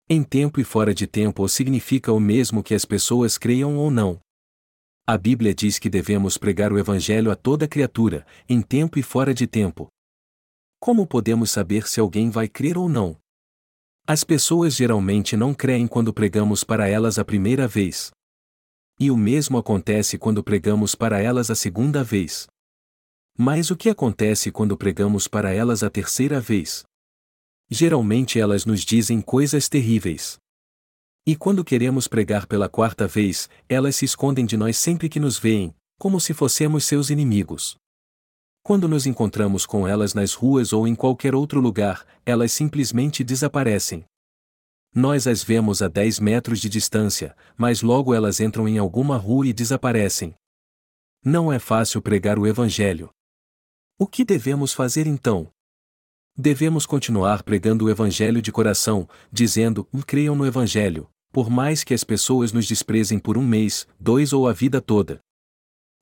Em 0.10 0.24
tempo 0.24 0.60
e 0.60 0.64
fora 0.64 0.92
de 0.92 1.06
tempo 1.06 1.48
significa 1.48 2.12
o 2.12 2.20
mesmo 2.20 2.64
que 2.64 2.74
as 2.74 2.84
pessoas 2.84 3.38
creiam 3.38 3.78
ou 3.78 3.92
não. 3.92 4.20
A 5.06 5.18
Bíblia 5.18 5.54
diz 5.54 5.78
que 5.78 5.88
devemos 5.88 6.36
pregar 6.36 6.74
o 6.74 6.80
evangelho 6.80 7.30
a 7.30 7.36
toda 7.36 7.68
criatura, 7.68 8.26
em 8.50 8.60
tempo 8.60 8.98
e 8.98 9.04
fora 9.04 9.34
de 9.34 9.46
tempo. 9.46 9.88
Como 10.80 11.06
podemos 11.06 11.52
saber 11.52 11.88
se 11.88 12.00
alguém 12.00 12.30
vai 12.30 12.48
crer 12.48 12.76
ou 12.76 12.90
não? 12.90 13.18
As 14.06 14.22
pessoas 14.26 14.76
geralmente 14.76 15.38
não 15.38 15.54
creem 15.54 15.88
quando 15.88 16.14
pregamos 16.14 16.62
para 16.62 16.90
elas 16.90 17.18
a 17.18 17.24
primeira 17.24 17.70
vez. 17.70 18.12
E 19.00 19.10
o 19.10 19.16
mesmo 19.16 19.58
acontece 19.58 20.18
quando 20.18 20.44
pregamos 20.44 20.94
para 20.94 21.22
elas 21.22 21.50
a 21.50 21.56
segunda 21.56 22.04
vez. 22.04 22.46
Mas 23.38 23.72
o 23.72 23.78
que 23.78 23.90
acontece 23.90 24.52
quando 24.52 24.76
pregamos 24.76 25.26
para 25.30 25.54
elas 25.54 25.84
a 25.84 25.90
terceira 25.90 26.42
vez? 26.42 26.84
Geralmente 27.72 28.38
elas 28.38 28.66
nos 28.66 28.82
dizem 28.82 29.22
coisas 29.22 29.70
terríveis. 29.70 30.38
E 31.26 31.34
quando 31.34 31.64
queremos 31.64 32.06
pregar 32.06 32.46
pela 32.46 32.68
quarta 32.68 33.08
vez, 33.08 33.50
elas 33.70 33.96
se 33.96 34.04
escondem 34.04 34.46
de 34.46 34.58
nós 34.58 34.76
sempre 34.76 35.08
que 35.08 35.20
nos 35.20 35.40
veem, 35.40 35.74
como 35.98 36.20
se 36.20 36.34
fossemos 36.34 36.84
seus 36.84 37.10
inimigos. 37.10 37.78
Quando 38.66 38.88
nos 38.88 39.06
encontramos 39.06 39.66
com 39.66 39.86
elas 39.86 40.14
nas 40.14 40.34
ruas 40.34 40.72
ou 40.72 40.88
em 40.88 40.96
qualquer 40.96 41.36
outro 41.36 41.60
lugar, 41.60 42.08
elas 42.26 42.54
simplesmente 42.54 43.22
desaparecem. 43.22 44.06
Nós 44.96 45.28
as 45.28 45.44
vemos 45.44 45.82
a 45.82 45.90
10 45.90 46.22
metros 46.22 46.62
de 46.62 46.70
distância, 46.70 47.36
mas 47.58 47.82
logo 47.82 48.14
elas 48.14 48.40
entram 48.40 48.66
em 48.66 48.78
alguma 48.78 49.18
rua 49.18 49.46
e 49.46 49.52
desaparecem. 49.52 50.34
Não 51.26 51.52
é 51.52 51.60
fácil 51.60 52.02
pregar 52.02 52.40
o 52.40 52.48
Evangelho. 52.48 53.10
O 54.00 54.08
que 54.08 54.24
devemos 54.24 54.72
fazer 54.72 55.08
então? 55.08 55.50
Devemos 56.34 56.86
continuar 56.86 57.44
pregando 57.44 57.86
o 57.86 57.90
Evangelho 57.90 58.42
de 58.42 58.52
coração, 58.52 59.10
dizendo: 59.30 59.86
creiam 60.08 60.36
no 60.36 60.46
Evangelho, 60.46 61.10
por 61.34 61.50
mais 61.50 61.84
que 61.84 61.94
as 61.94 62.06
pessoas 62.06 62.54
nos 62.54 62.66
desprezem 62.66 63.20
por 63.20 63.38
um 63.38 63.46
mês, 63.46 63.86
dois 64.00 64.32
ou 64.32 64.48
a 64.48 64.54
vida 64.54 64.80
toda. 64.80 65.20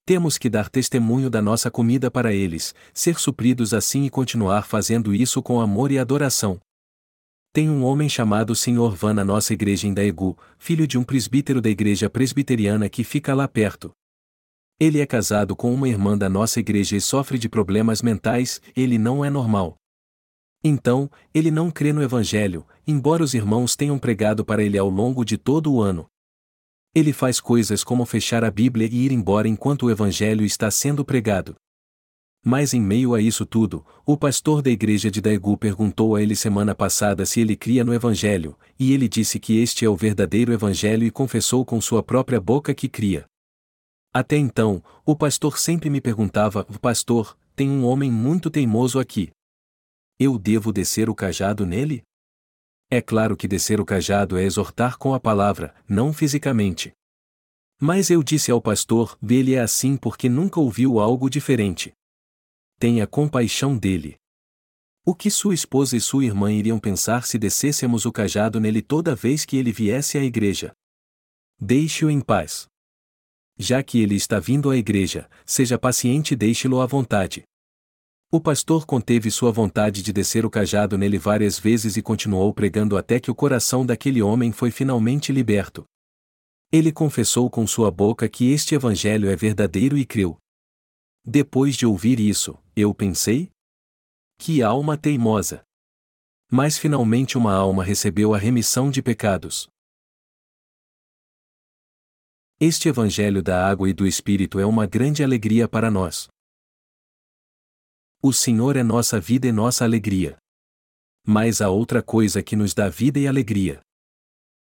Temos 0.05 0.37
que 0.37 0.49
dar 0.49 0.69
testemunho 0.69 1.29
da 1.29 1.41
nossa 1.41 1.69
comida 1.69 2.09
para 2.09 2.33
eles, 2.33 2.73
ser 2.93 3.19
supridos 3.19 3.73
assim 3.73 4.03
e 4.05 4.09
continuar 4.09 4.63
fazendo 4.63 5.13
isso 5.13 5.41
com 5.41 5.61
amor 5.61 5.91
e 5.91 5.99
adoração. 5.99 6.59
Tem 7.53 7.69
um 7.69 7.83
homem 7.83 8.07
chamado 8.07 8.55
Sr. 8.55 8.95
Van 8.95 9.13
na 9.13 9.25
nossa 9.25 9.53
igreja 9.53 9.85
em 9.87 9.93
Daegu, 9.93 10.37
filho 10.57 10.87
de 10.87 10.97
um 10.97 11.03
presbítero 11.03 11.61
da 11.61 11.69
igreja 11.69 12.09
presbiteriana 12.09 12.89
que 12.89 13.03
fica 13.03 13.35
lá 13.35 13.47
perto. 13.47 13.91
Ele 14.79 14.99
é 14.99 15.05
casado 15.05 15.55
com 15.55 15.71
uma 15.71 15.87
irmã 15.87 16.17
da 16.17 16.27
nossa 16.27 16.59
igreja 16.59 16.95
e 16.95 17.01
sofre 17.01 17.37
de 17.37 17.47
problemas 17.47 18.01
mentais, 18.01 18.59
ele 18.75 18.97
não 18.97 19.23
é 19.23 19.29
normal. 19.29 19.75
Então, 20.63 21.09
ele 21.33 21.51
não 21.51 21.69
crê 21.69 21.91
no 21.91 22.01
Evangelho, 22.01 22.65
embora 22.87 23.23
os 23.23 23.33
irmãos 23.33 23.75
tenham 23.75 23.99
pregado 23.99 24.43
para 24.43 24.63
ele 24.63 24.77
ao 24.77 24.89
longo 24.89 25.23
de 25.23 25.37
todo 25.37 25.73
o 25.73 25.81
ano. 25.81 26.07
Ele 26.93 27.13
faz 27.13 27.39
coisas 27.39 27.85
como 27.85 28.05
fechar 28.05 28.43
a 28.43 28.51
Bíblia 28.51 28.87
e 28.91 29.05
ir 29.05 29.13
embora 29.13 29.47
enquanto 29.47 29.83
o 29.83 29.91
Evangelho 29.91 30.43
está 30.43 30.69
sendo 30.69 31.05
pregado. 31.05 31.55
Mas 32.43 32.73
em 32.73 32.81
meio 32.81 33.13
a 33.13 33.21
isso 33.21 33.45
tudo, 33.45 33.85
o 34.05 34.17
pastor 34.17 34.61
da 34.61 34.69
igreja 34.69 35.09
de 35.09 35.21
Daegu 35.21 35.55
perguntou 35.55 36.15
a 36.15 36.21
ele 36.21 36.35
semana 36.35 36.75
passada 36.75 37.25
se 37.25 37.39
ele 37.39 37.55
cria 37.55 37.83
no 37.83 37.93
Evangelho, 37.93 38.57
e 38.77 38.93
ele 38.93 39.07
disse 39.07 39.39
que 39.39 39.59
este 39.59 39.85
é 39.85 39.89
o 39.89 39.95
verdadeiro 39.95 40.51
Evangelho 40.51 41.05
e 41.05 41.11
confessou 41.11 41.63
com 41.63 41.79
sua 41.79 42.03
própria 42.03 42.41
boca 42.41 42.73
que 42.73 42.89
cria. 42.89 43.25
Até 44.13 44.35
então, 44.35 44.83
o 45.05 45.15
pastor 45.15 45.57
sempre 45.57 45.89
me 45.89 46.01
perguntava: 46.01 46.65
Pastor, 46.81 47.37
tem 47.55 47.69
um 47.69 47.85
homem 47.85 48.11
muito 48.11 48.49
teimoso 48.49 48.99
aqui. 48.99 49.29
Eu 50.19 50.37
devo 50.37 50.73
descer 50.73 51.09
o 51.09 51.15
cajado 51.15 51.65
nele? 51.65 52.01
É 52.91 53.01
claro 53.01 53.35
que 53.35 53.47
descer 53.47 53.79
o 53.79 53.85
cajado 53.85 54.37
é 54.37 54.43
exortar 54.43 54.99
com 54.99 55.15
a 55.15 55.19
palavra, 55.19 55.73
não 55.89 56.13
fisicamente. 56.13 56.91
Mas 57.79 58.11
eu 58.11 58.21
disse 58.21 58.51
ao 58.51 58.61
pastor: 58.61 59.17
ele 59.27 59.55
é 59.55 59.59
assim 59.61 59.97
porque 59.97 60.29
nunca 60.29 60.59
ouviu 60.59 60.99
algo 60.99 61.27
diferente 61.27 61.93
tenha 62.81 63.05
compaixão 63.05 63.77
dele. 63.77 64.15
O 65.05 65.13
que 65.13 65.29
sua 65.29 65.53
esposa 65.53 65.95
e 65.95 66.01
sua 66.01 66.25
irmã 66.25 66.51
iriam 66.51 66.79
pensar 66.79 67.27
se 67.27 67.37
descêssemos 67.37 68.07
o 68.07 68.11
cajado 68.11 68.59
nele 68.59 68.81
toda 68.81 69.13
vez 69.13 69.45
que 69.45 69.55
ele 69.55 69.71
viesse 69.71 70.17
à 70.17 70.23
igreja? 70.23 70.73
Deixe-o 71.59 72.09
em 72.09 72.19
paz. 72.19 72.65
Já 73.55 73.83
que 73.83 74.01
ele 74.01 74.15
está 74.15 74.39
vindo 74.39 74.71
à 74.71 74.75
igreja, 74.75 75.29
seja 75.45 75.77
paciente 75.77 76.31
e 76.31 76.35
deixe-lo 76.35 76.81
à 76.81 76.87
vontade. 76.87 77.43
O 78.33 78.39
pastor 78.39 78.85
conteve 78.85 79.29
sua 79.29 79.51
vontade 79.51 80.01
de 80.01 80.13
descer 80.13 80.45
o 80.45 80.49
cajado 80.49 80.97
nele 80.97 81.17
várias 81.17 81.59
vezes 81.59 81.97
e 81.97 82.01
continuou 82.01 82.53
pregando 82.53 82.97
até 82.97 83.19
que 83.19 83.29
o 83.29 83.35
coração 83.35 83.85
daquele 83.85 84.21
homem 84.21 84.53
foi 84.53 84.71
finalmente 84.71 85.33
liberto. 85.33 85.83
Ele 86.71 86.93
confessou 86.93 87.49
com 87.49 87.67
sua 87.67 87.91
boca 87.91 88.29
que 88.29 88.49
este 88.49 88.73
evangelho 88.73 89.29
é 89.29 89.35
verdadeiro 89.35 89.97
e 89.97 90.05
creu. 90.05 90.37
Depois 91.25 91.75
de 91.75 91.85
ouvir 91.85 92.21
isso, 92.21 92.57
eu 92.73 92.95
pensei? 92.95 93.51
Que 94.37 94.63
alma 94.63 94.97
teimosa! 94.97 95.61
Mas 96.49 96.77
finalmente 96.77 97.37
uma 97.37 97.53
alma 97.53 97.83
recebeu 97.83 98.33
a 98.33 98.37
remissão 98.37 98.89
de 98.89 99.01
pecados. 99.01 99.67
Este 102.61 102.87
Evangelho 102.87 103.41
da 103.41 103.67
água 103.67 103.89
e 103.89 103.93
do 103.93 104.07
Espírito 104.07 104.57
é 104.57 104.65
uma 104.65 104.85
grande 104.85 105.21
alegria 105.21 105.67
para 105.67 105.91
nós. 105.91 106.29
O 108.23 108.31
Senhor 108.31 108.75
é 108.77 108.83
nossa 108.83 109.19
vida 109.19 109.47
e 109.47 109.51
nossa 109.51 109.83
alegria. 109.83 110.37
Mas 111.25 111.59
há 111.59 111.69
outra 111.69 112.03
coisa 112.03 112.43
que 112.43 112.55
nos 112.55 112.71
dá 112.71 112.87
vida 112.87 113.17
e 113.17 113.27
alegria. 113.27 113.79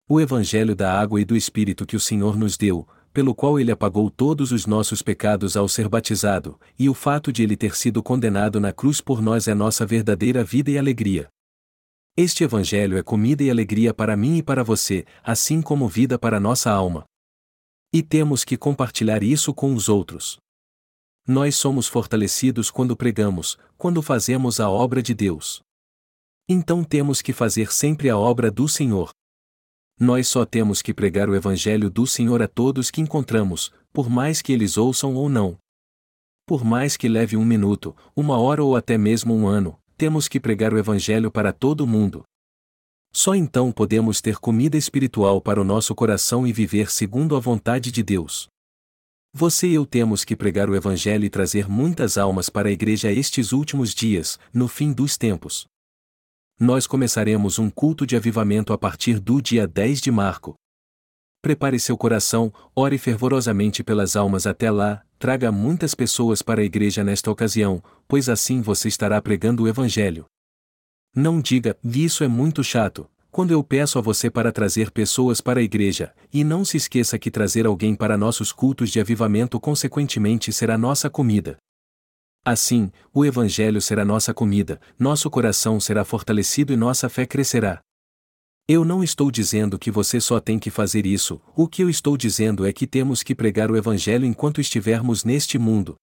O 0.08 0.18
Evangelho 0.18 0.74
da 0.74 0.98
água 0.98 1.20
e 1.20 1.26
do 1.26 1.36
Espírito 1.36 1.84
que 1.84 1.94
o 1.94 2.00
Senhor 2.00 2.38
nos 2.38 2.56
deu, 2.56 2.88
pelo 3.12 3.34
qual 3.34 3.60
ele 3.60 3.70
apagou 3.70 4.08
todos 4.08 4.50
os 4.50 4.64
nossos 4.64 5.02
pecados 5.02 5.58
ao 5.58 5.68
ser 5.68 5.90
batizado, 5.90 6.58
e 6.78 6.88
o 6.88 6.94
fato 6.94 7.30
de 7.30 7.42
ele 7.42 7.54
ter 7.54 7.76
sido 7.76 8.02
condenado 8.02 8.58
na 8.58 8.72
cruz 8.72 9.02
por 9.02 9.20
nós 9.20 9.46
é 9.46 9.52
nossa 9.52 9.84
verdadeira 9.84 10.42
vida 10.42 10.70
e 10.70 10.78
alegria. 10.78 11.28
Este 12.16 12.44
Evangelho 12.44 12.96
é 12.96 13.02
comida 13.02 13.42
e 13.42 13.50
alegria 13.50 13.92
para 13.92 14.16
mim 14.16 14.38
e 14.38 14.42
para 14.42 14.64
você, 14.64 15.04
assim 15.22 15.60
como 15.60 15.86
vida 15.86 16.18
para 16.18 16.40
nossa 16.40 16.70
alma. 16.70 17.04
E 17.92 18.02
temos 18.02 18.42
que 18.42 18.56
compartilhar 18.56 19.22
isso 19.22 19.52
com 19.52 19.74
os 19.74 19.86
outros. 19.86 20.38
Nós 21.26 21.54
somos 21.54 21.86
fortalecidos 21.86 22.70
quando 22.70 22.96
pregamos, 22.96 23.58
quando 23.76 24.02
fazemos 24.02 24.58
a 24.60 24.68
obra 24.68 25.02
de 25.02 25.14
Deus. 25.14 25.62
Então 26.48 26.82
temos 26.82 27.22
que 27.22 27.32
fazer 27.32 27.72
sempre 27.72 28.10
a 28.10 28.18
obra 28.18 28.50
do 28.50 28.66
Senhor. 28.66 29.10
Nós 29.98 30.26
só 30.28 30.44
temos 30.44 30.80
que 30.82 30.94
pregar 30.94 31.28
o 31.28 31.34
Evangelho 31.34 31.90
do 31.90 32.06
Senhor 32.06 32.42
a 32.42 32.48
todos 32.48 32.90
que 32.90 33.00
encontramos, 33.00 33.72
por 33.92 34.08
mais 34.08 34.40
que 34.40 34.52
eles 34.52 34.76
ouçam 34.76 35.14
ou 35.14 35.28
não. 35.28 35.58
Por 36.46 36.64
mais 36.64 36.96
que 36.96 37.08
leve 37.08 37.36
um 37.36 37.44
minuto, 37.44 37.94
uma 38.16 38.38
hora 38.38 38.64
ou 38.64 38.74
até 38.74 38.98
mesmo 38.98 39.34
um 39.34 39.46
ano, 39.46 39.78
temos 39.96 40.26
que 40.26 40.40
pregar 40.40 40.72
o 40.72 40.78
Evangelho 40.78 41.30
para 41.30 41.52
todo 41.52 41.86
mundo. 41.86 42.24
Só 43.12 43.34
então 43.34 43.70
podemos 43.70 44.20
ter 44.20 44.38
comida 44.38 44.76
espiritual 44.76 45.40
para 45.40 45.60
o 45.60 45.64
nosso 45.64 45.94
coração 45.94 46.46
e 46.46 46.52
viver 46.52 46.90
segundo 46.90 47.36
a 47.36 47.40
vontade 47.40 47.92
de 47.92 48.02
Deus. 48.02 48.48
Você 49.32 49.68
e 49.68 49.74
eu 49.74 49.86
temos 49.86 50.24
que 50.24 50.34
pregar 50.34 50.68
o 50.68 50.74
Evangelho 50.74 51.24
e 51.24 51.30
trazer 51.30 51.68
muitas 51.68 52.18
almas 52.18 52.48
para 52.48 52.68
a 52.68 52.72
igreja 52.72 53.12
estes 53.12 53.52
últimos 53.52 53.94
dias, 53.94 54.38
no 54.52 54.66
fim 54.66 54.92
dos 54.92 55.16
tempos 55.16 55.66
nós 56.60 56.86
começaremos 56.86 57.58
um 57.58 57.70
culto 57.70 58.06
de 58.06 58.14
avivamento 58.14 58.74
a 58.74 58.76
partir 58.76 59.18
do 59.18 59.40
dia 59.40 59.66
10 59.66 59.98
de 59.98 60.10
março. 60.10 60.52
Prepare 61.40 61.80
seu 61.80 61.96
coração, 61.96 62.52
ore 62.76 62.98
fervorosamente 62.98 63.82
pelas 63.82 64.14
almas 64.14 64.46
até 64.46 64.70
lá, 64.70 65.02
traga 65.18 65.50
muitas 65.50 65.94
pessoas 65.94 66.42
para 66.42 66.60
a 66.60 66.64
igreja 66.64 67.02
nesta 67.02 67.30
ocasião, 67.30 67.82
pois 68.06 68.28
assim 68.28 68.60
você 68.60 68.88
estará 68.88 69.22
pregando 69.22 69.62
o 69.62 69.68
Evangelho. 69.68 70.26
Não 71.16 71.40
diga, 71.40 71.74
isso 71.82 72.22
é 72.22 72.28
muito 72.28 72.62
chato, 72.62 73.08
quando 73.30 73.52
eu 73.52 73.62
peço 73.62 73.98
a 73.98 74.02
você 74.02 74.28
para 74.28 74.50
trazer 74.50 74.90
pessoas 74.90 75.40
para 75.40 75.60
a 75.60 75.62
igreja, 75.62 76.12
e 76.32 76.42
não 76.42 76.64
se 76.64 76.76
esqueça 76.76 77.18
que 77.18 77.30
trazer 77.30 77.66
alguém 77.66 77.94
para 77.94 78.16
nossos 78.18 78.52
cultos 78.52 78.90
de 78.90 79.00
avivamento 79.00 79.60
consequentemente 79.60 80.52
será 80.52 80.76
nossa 80.76 81.08
comida. 81.08 81.56
Assim, 82.44 82.90
o 83.12 83.24
Evangelho 83.24 83.80
será 83.80 84.04
nossa 84.04 84.32
comida, 84.32 84.80
nosso 84.98 85.30
coração 85.30 85.78
será 85.78 86.04
fortalecido 86.04 86.72
e 86.72 86.76
nossa 86.76 87.08
fé 87.08 87.26
crescerá. 87.26 87.80
Eu 88.66 88.84
não 88.84 89.02
estou 89.04 89.30
dizendo 89.30 89.78
que 89.78 89.90
você 89.90 90.20
só 90.20 90.40
tem 90.40 90.58
que 90.58 90.70
fazer 90.70 91.04
isso, 91.04 91.40
o 91.54 91.68
que 91.68 91.82
eu 91.82 91.90
estou 91.90 92.16
dizendo 92.16 92.66
é 92.66 92.72
que 92.72 92.86
temos 92.86 93.22
que 93.22 93.34
pregar 93.34 93.70
o 93.70 93.76
Evangelho 93.76 94.24
enquanto 94.24 94.60
estivermos 94.60 95.24
neste 95.24 95.58
mundo. 95.58 95.96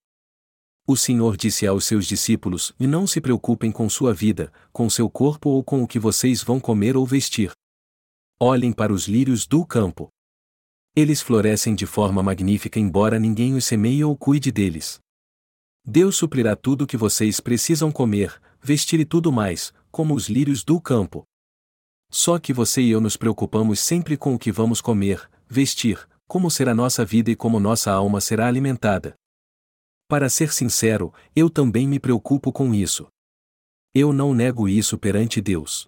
O 0.90 0.96
Senhor 0.96 1.36
disse 1.36 1.68
aos 1.68 1.84
seus 1.84 2.06
discípulos: 2.06 2.74
E 2.80 2.88
não 2.88 3.06
se 3.06 3.20
preocupem 3.20 3.74
com 3.74 3.90
sua 3.90 4.14
vida, 4.14 4.54
com 4.72 4.90
seu 4.90 5.10
corpo 5.10 5.50
ou 5.50 5.62
com 5.62 5.84
o 5.84 5.88
que 5.88 6.00
vocês 6.00 6.42
vão 6.42 6.62
comer 6.62 6.96
ou 6.96 7.06
vestir. 7.06 7.52
Olhem 8.40 8.72
para 8.72 8.94
os 8.94 9.06
lírios 9.06 9.46
do 9.46 9.66
campo. 9.66 10.08
Eles 10.96 11.22
florescem 11.22 11.76
de 11.76 11.86
forma 11.86 12.24
magnífica, 12.24 12.80
embora 12.80 13.20
ninguém 13.20 13.54
os 13.54 13.66
semeie 13.66 14.02
ou 14.02 14.16
cuide 14.16 14.50
deles. 14.50 14.98
Deus 15.86 16.16
suprirá 16.16 16.56
tudo 16.56 16.86
o 16.86 16.88
que 16.88 16.96
vocês 16.96 17.42
precisam 17.42 17.92
comer, 17.92 18.42
vestir 18.62 19.02
e 19.02 19.06
tudo 19.06 19.30
mais, 19.30 19.74
como 19.92 20.16
os 20.16 20.30
lírios 20.30 20.64
do 20.64 20.80
campo. 20.80 21.26
Só 22.10 22.40
que 22.40 22.54
você 22.54 22.82
e 22.82 22.92
eu 22.92 23.02
nos 23.02 23.18
preocupamos 23.18 23.82
sempre 23.82 24.16
com 24.16 24.34
o 24.34 24.40
que 24.40 24.54
vamos 24.54 24.80
comer, 24.80 25.30
vestir, 25.50 26.08
como 26.26 26.50
será 26.50 26.74
nossa 26.74 27.04
vida 27.04 27.30
e 27.30 27.36
como 27.36 27.60
nossa 27.60 27.92
alma 27.92 28.22
será 28.22 28.48
alimentada. 28.48 29.18
Para 30.08 30.30
ser 30.30 30.54
sincero, 30.54 31.14
eu 31.36 31.50
também 31.50 31.86
me 31.86 32.00
preocupo 32.00 32.50
com 32.52 32.74
isso. 32.74 33.08
Eu 33.94 34.14
não 34.14 34.34
nego 34.34 34.70
isso 34.70 34.98
perante 34.98 35.42
Deus. 35.42 35.86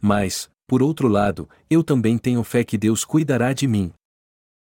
Mas, 0.00 0.48
por 0.68 0.82
outro 0.82 1.08
lado, 1.08 1.48
eu 1.68 1.82
também 1.82 2.16
tenho 2.16 2.44
fé 2.44 2.62
que 2.62 2.78
Deus 2.78 3.04
cuidará 3.04 3.52
de 3.52 3.66
mim. 3.66 3.92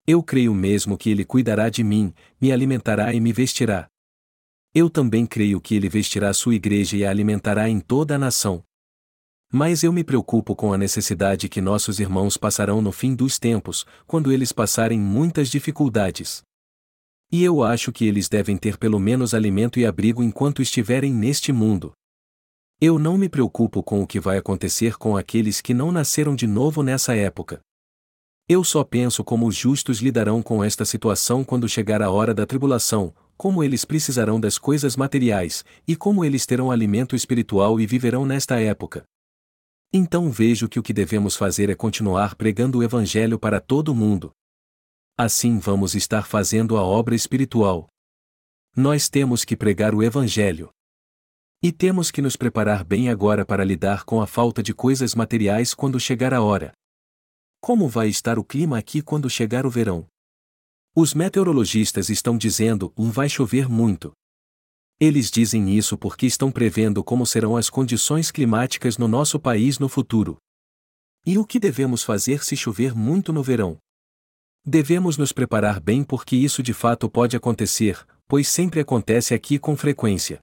Eu 0.05 0.21
creio 0.21 0.53
mesmo 0.53 0.97
que 0.97 1.09
Ele 1.09 1.23
cuidará 1.23 1.69
de 1.69 1.83
mim, 1.83 2.13
me 2.41 2.51
alimentará 2.51 3.13
e 3.13 3.21
me 3.21 3.31
vestirá. 3.31 3.87
Eu 4.73 4.89
também 4.89 5.25
creio 5.25 5.61
que 5.61 5.75
Ele 5.75 5.87
vestirá 5.87 6.33
sua 6.33 6.55
igreja 6.55 6.97
e 6.97 7.05
a 7.05 7.09
alimentará 7.09 7.69
em 7.69 7.79
toda 7.79 8.15
a 8.15 8.19
nação. 8.19 8.61
Mas 9.53 9.83
eu 9.83 9.93
me 9.93 10.03
preocupo 10.03 10.53
com 10.53 10.73
a 10.73 10.77
necessidade 10.77 11.47
que 11.47 11.61
nossos 11.61 11.99
irmãos 11.99 12.35
passarão 12.35 12.81
no 12.81 12.91
fim 12.91 13.15
dos 13.15 13.39
tempos, 13.39 13.85
quando 14.05 14.33
eles 14.33 14.51
passarem 14.51 14.99
muitas 14.99 15.49
dificuldades. 15.49 16.43
E 17.31 17.43
eu 17.43 17.63
acho 17.63 17.91
que 17.91 18.05
eles 18.05 18.27
devem 18.27 18.57
ter 18.57 18.77
pelo 18.77 18.99
menos 18.99 19.33
alimento 19.33 19.79
e 19.79 19.85
abrigo 19.85 20.23
enquanto 20.23 20.61
estiverem 20.61 21.13
neste 21.13 21.51
mundo. 21.51 21.91
Eu 22.81 22.97
não 22.97 23.17
me 23.17 23.29
preocupo 23.29 23.83
com 23.83 24.01
o 24.01 24.07
que 24.07 24.19
vai 24.19 24.37
acontecer 24.37 24.97
com 24.97 25.15
aqueles 25.15 25.61
que 25.61 25.73
não 25.73 25.91
nasceram 25.91 26.35
de 26.35 26.47
novo 26.47 26.81
nessa 26.81 27.15
época. 27.15 27.59
Eu 28.47 28.63
só 28.63 28.83
penso 28.83 29.23
como 29.23 29.45
os 29.45 29.55
justos 29.55 29.99
lidarão 29.99 30.41
com 30.41 30.63
esta 30.63 30.83
situação 30.83 31.43
quando 31.43 31.69
chegar 31.69 32.01
a 32.01 32.09
hora 32.09 32.33
da 32.33 32.47
tribulação, 32.47 33.13
como 33.37 33.63
eles 33.63 33.85
precisarão 33.85 34.39
das 34.39 34.57
coisas 34.57 34.95
materiais, 34.95 35.63
e 35.87 35.95
como 35.95 36.25
eles 36.25 36.47
terão 36.47 36.71
alimento 36.71 37.15
espiritual 37.15 37.79
e 37.79 37.85
viverão 37.85 38.25
nesta 38.25 38.59
época. 38.59 39.03
Então 39.93 40.31
vejo 40.31 40.67
que 40.67 40.79
o 40.79 40.83
que 40.83 40.93
devemos 40.93 41.35
fazer 41.35 41.69
é 41.69 41.75
continuar 41.75 42.33
pregando 42.33 42.79
o 42.79 42.83
Evangelho 42.83 43.37
para 43.37 43.59
todo 43.59 43.93
mundo. 43.93 44.31
Assim 45.21 45.59
vamos 45.59 45.95
estar 45.95 46.25
fazendo 46.25 46.77
a 46.77 46.81
obra 46.81 47.13
espiritual. 47.13 47.89
Nós 48.73 49.09
temos 49.09 49.43
que 49.43 49.53
pregar 49.53 49.93
o 49.93 50.01
Evangelho. 50.01 50.69
E 51.61 51.73
temos 51.73 52.09
que 52.09 52.21
nos 52.21 52.37
preparar 52.37 52.85
bem 52.85 53.09
agora 53.09 53.45
para 53.45 53.65
lidar 53.65 54.05
com 54.05 54.21
a 54.21 54.25
falta 54.25 54.63
de 54.63 54.73
coisas 54.73 55.13
materiais 55.13 55.73
quando 55.73 55.99
chegar 55.99 56.33
a 56.33 56.41
hora. 56.41 56.71
Como 57.59 57.89
vai 57.89 58.07
estar 58.07 58.39
o 58.39 58.45
clima 58.45 58.77
aqui 58.77 59.01
quando 59.01 59.29
chegar 59.29 59.65
o 59.65 59.69
verão? 59.69 60.07
Os 60.95 61.13
meteorologistas 61.13 62.07
estão 62.07 62.37
dizendo 62.37 62.93
um 62.95 63.11
vai 63.11 63.27
chover 63.27 63.67
muito. 63.67 64.13
Eles 65.01 65.29
dizem 65.29 65.75
isso 65.77 65.97
porque 65.97 66.27
estão 66.27 66.49
prevendo 66.49 67.03
como 67.03 67.25
serão 67.25 67.57
as 67.57 67.69
condições 67.69 68.31
climáticas 68.31 68.97
no 68.97 69.09
nosso 69.09 69.37
país 69.37 69.79
no 69.79 69.89
futuro. 69.89 70.37
E 71.25 71.37
o 71.37 71.45
que 71.45 71.59
devemos 71.59 72.03
fazer 72.03 72.41
se 72.41 72.55
chover 72.55 72.95
muito 72.95 73.33
no 73.33 73.43
verão? 73.43 73.77
Devemos 74.71 75.17
nos 75.17 75.31
preparar 75.31 75.79
bem 75.79 76.03
porque 76.03 76.35
isso 76.35 76.61
de 76.61 76.75
fato 76.75 77.09
pode 77.09 77.35
acontecer, 77.35 78.05
pois 78.27 78.47
sempre 78.47 78.79
acontece 78.79 79.33
aqui 79.33 79.57
com 79.57 79.75
frequência. 79.75 80.37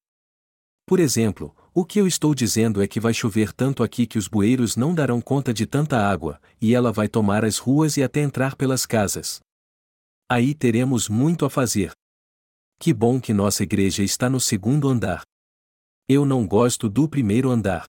Por 0.85 0.99
exemplo, 0.99 1.55
o 1.73 1.85
que 1.85 2.01
eu 2.01 2.09
estou 2.09 2.35
dizendo 2.35 2.83
é 2.83 2.89
que 2.89 2.99
vai 2.99 3.15
chover 3.15 3.53
tanto 3.53 3.85
aqui 3.85 4.05
que 4.05 4.19
os 4.19 4.27
bueiros 4.27 4.75
não 4.75 4.93
darão 4.93 5.21
conta 5.21 5.55
de 5.55 5.65
tanta 5.65 5.97
água, 5.99 6.41
e 6.61 6.75
ela 6.75 6.91
vai 6.91 7.07
tomar 7.07 7.45
as 7.45 7.59
ruas 7.59 7.97
e 7.99 8.03
até 8.03 8.21
entrar 8.21 8.57
pelas 8.57 8.85
casas. 8.85 9.39
Aí 10.29 10.55
teremos 10.55 11.09
muito 11.09 11.45
a 11.45 11.49
fazer. 11.49 11.93
Que 12.81 12.93
bom 12.93 13.21
que 13.21 13.33
nossa 13.33 13.63
igreja 13.63 14.03
está 14.03 14.29
no 14.29 14.41
segundo 14.41 14.89
andar. 14.89 15.23
Eu 16.09 16.27
não 16.27 16.45
gosto 16.49 16.89
do 16.89 17.09
primeiro 17.09 17.49
andar. 17.49 17.87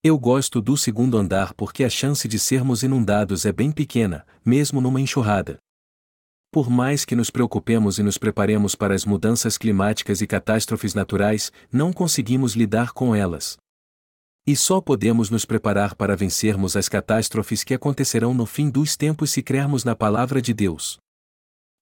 Eu 0.00 0.16
gosto 0.16 0.60
do 0.60 0.76
segundo 0.76 1.18
andar 1.18 1.52
porque 1.54 1.82
a 1.82 1.90
chance 1.90 2.28
de 2.28 2.38
sermos 2.38 2.84
inundados 2.84 3.44
é 3.44 3.50
bem 3.50 3.72
pequena, 3.72 4.24
mesmo 4.44 4.80
numa 4.80 5.00
enxurrada. 5.00 5.58
Por 6.52 6.70
mais 6.70 7.04
que 7.04 7.16
nos 7.16 7.30
preocupemos 7.30 7.98
e 7.98 8.02
nos 8.04 8.16
preparemos 8.16 8.76
para 8.76 8.94
as 8.94 9.04
mudanças 9.04 9.58
climáticas 9.58 10.20
e 10.20 10.26
catástrofes 10.26 10.94
naturais, 10.94 11.50
não 11.72 11.92
conseguimos 11.92 12.54
lidar 12.54 12.92
com 12.92 13.12
elas. 13.12 13.56
E 14.46 14.54
só 14.54 14.80
podemos 14.80 15.30
nos 15.30 15.44
preparar 15.44 15.96
para 15.96 16.14
vencermos 16.14 16.76
as 16.76 16.88
catástrofes 16.88 17.64
que 17.64 17.74
acontecerão 17.74 18.32
no 18.32 18.46
fim 18.46 18.70
dos 18.70 18.96
tempos 18.96 19.32
se 19.32 19.42
crermos 19.42 19.82
na 19.82 19.96
palavra 19.96 20.40
de 20.40 20.54
Deus. 20.54 20.98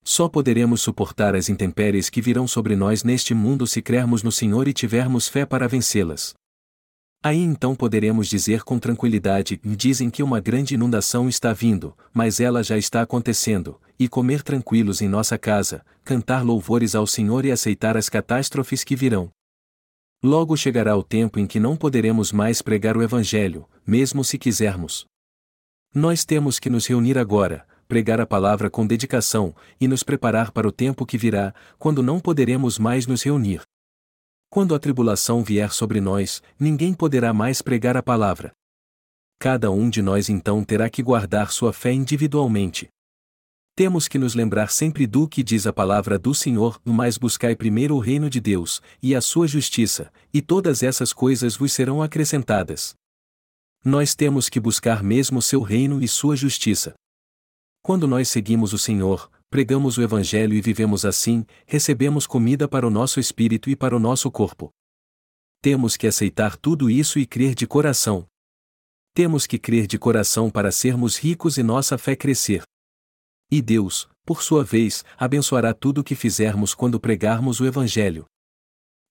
Só 0.02 0.26
poderemos 0.26 0.81
suportar 0.81 1.35
as 1.37 1.50
intempéries 1.50 2.09
que 2.09 2.22
virão 2.22 2.48
sobre 2.48 2.76
nós 2.76 3.05
neste 3.05 3.35
mundo 3.35 3.66
se 3.66 3.83
crermos 3.83 4.22
no 4.22 4.33
Senhor 4.33 4.66
e 4.66 4.72
tivermos 4.72 5.29
fé 5.29 5.44
para 5.44 5.68
vencê-las. 5.68 6.35
Aí 7.26 7.40
então 7.40 7.74
poderemos 7.74 8.28
dizer 8.28 8.62
com 8.62 8.78
tranquilidade: 8.78 9.60
dizem 9.64 10.08
que 10.08 10.22
uma 10.22 10.38
grande 10.38 10.74
inundação 10.74 11.28
está 11.28 11.52
vindo, 11.52 11.92
mas 12.14 12.38
ela 12.38 12.62
já 12.62 12.78
está 12.78 13.02
acontecendo, 13.02 13.80
e 13.98 14.06
comer 14.06 14.44
tranquilos 14.44 15.02
em 15.02 15.08
nossa 15.08 15.36
casa, 15.36 15.84
cantar 16.04 16.44
louvores 16.44 16.94
ao 16.94 17.04
Senhor 17.04 17.44
e 17.44 17.50
aceitar 17.50 17.96
as 17.96 18.08
catástrofes 18.08 18.84
que 18.84 18.94
virão. 18.94 19.28
Logo 20.22 20.56
chegará 20.56 20.96
o 20.96 21.02
tempo 21.02 21.40
em 21.40 21.48
que 21.48 21.58
não 21.58 21.76
poderemos 21.76 22.30
mais 22.30 22.62
pregar 22.62 22.96
o 22.96 23.02
Evangelho, 23.02 23.68
mesmo 23.84 24.22
se 24.22 24.38
quisermos. 24.38 25.04
Nós 25.92 26.24
temos 26.24 26.60
que 26.60 26.70
nos 26.70 26.86
reunir 26.86 27.18
agora, 27.18 27.66
pregar 27.88 28.20
a 28.20 28.26
palavra 28.26 28.70
com 28.70 28.86
dedicação, 28.86 29.52
e 29.80 29.88
nos 29.88 30.04
preparar 30.04 30.52
para 30.52 30.68
o 30.68 30.70
tempo 30.70 31.04
que 31.04 31.18
virá, 31.18 31.52
quando 31.76 32.04
não 32.04 32.20
poderemos 32.20 32.78
mais 32.78 33.04
nos 33.04 33.24
reunir. 33.24 33.62
Quando 34.57 34.75
a 34.75 34.79
tribulação 34.79 35.45
vier 35.45 35.71
sobre 35.71 36.01
nós, 36.01 36.42
ninguém 36.59 36.95
poderá 36.95 37.35
mais 37.35 37.61
pregar 37.61 37.95
a 37.95 38.03
palavra. 38.03 38.53
Cada 39.38 39.71
um 39.71 39.90
de 39.90 40.01
nós 40.01 40.31
então 40.31 40.64
terá 40.64 40.88
que 40.88 41.03
guardar 41.03 41.53
sua 41.53 41.75
fé 41.75 41.92
individualmente. 41.92 42.88
Temos 43.75 44.09
que 44.09 44.19
nos 44.19 44.35
lembrar 44.35 44.71
sempre 44.71 45.07
do 45.07 45.29
que 45.29 45.42
diz 45.42 45.66
a 45.66 45.75
palavra 45.75 46.19
do 46.19 46.35
Senhor, 46.35 46.81
mas 46.83 47.19
buscai 47.19 47.55
primeiro 47.55 47.97
o 47.97 47.99
reino 47.99 48.31
de 48.31 48.40
Deus, 48.40 48.81
e 49.03 49.14
a 49.14 49.21
sua 49.21 49.47
justiça, 49.47 50.11
e 50.33 50.40
todas 50.40 50.83
essas 50.83 51.12
coisas 51.12 51.55
vos 51.55 51.75
serão 51.75 52.03
acrescentadas. 52.03 52.95
Nós 53.85 54.14
temos 54.14 54.49
que 54.49 54.59
buscar 54.59 55.03
mesmo 55.03 55.42
seu 55.42 55.61
reino 55.61 56.03
e 56.03 56.09
sua 56.09 56.35
justiça. 56.35 56.95
Quando 57.83 58.09
nós 58.09 58.31
seguimos 58.31 58.73
o 58.73 58.79
Senhor, 58.79 59.31
pregamos 59.50 59.98
o 59.98 60.02
Evangelho 60.02 60.54
e 60.54 60.61
vivemos 60.61 61.04
assim, 61.04 61.44
recebemos 61.66 62.26
comida 62.26 62.68
para 62.68 62.87
o 62.87 62.90
nosso 62.90 63.20
espírito 63.20 63.70
e 63.70 63.76
para 63.76 63.96
o 63.96 64.00
nosso 64.00 64.30
corpo. 64.30 64.70
Temos 65.62 65.96
que 65.96 66.06
aceitar 66.06 66.56
tudo 66.56 66.90
isso 66.90 67.18
e 67.18 67.26
crer 67.26 67.54
de 67.54 67.66
coração. 67.66 68.26
Temos 69.14 69.46
que 69.46 69.59
crer 69.59 69.87
de 69.87 69.98
coração 69.98 70.50
para 70.50 70.70
sermos 70.70 71.16
ricos 71.16 71.56
e 71.56 71.62
nossa 71.62 71.96
fé 71.96 72.14
crescer. 72.14 72.62
E 73.50 73.62
Deus, 73.62 74.09
por 74.24 74.42
sua 74.42 74.62
vez, 74.64 75.04
abençoará 75.16 75.72
tudo 75.72 76.00
o 76.00 76.04
que 76.04 76.14
fizermos 76.14 76.74
quando 76.74 77.00
pregarmos 77.00 77.61
o 77.61 77.66
Evangelho. 77.66 78.26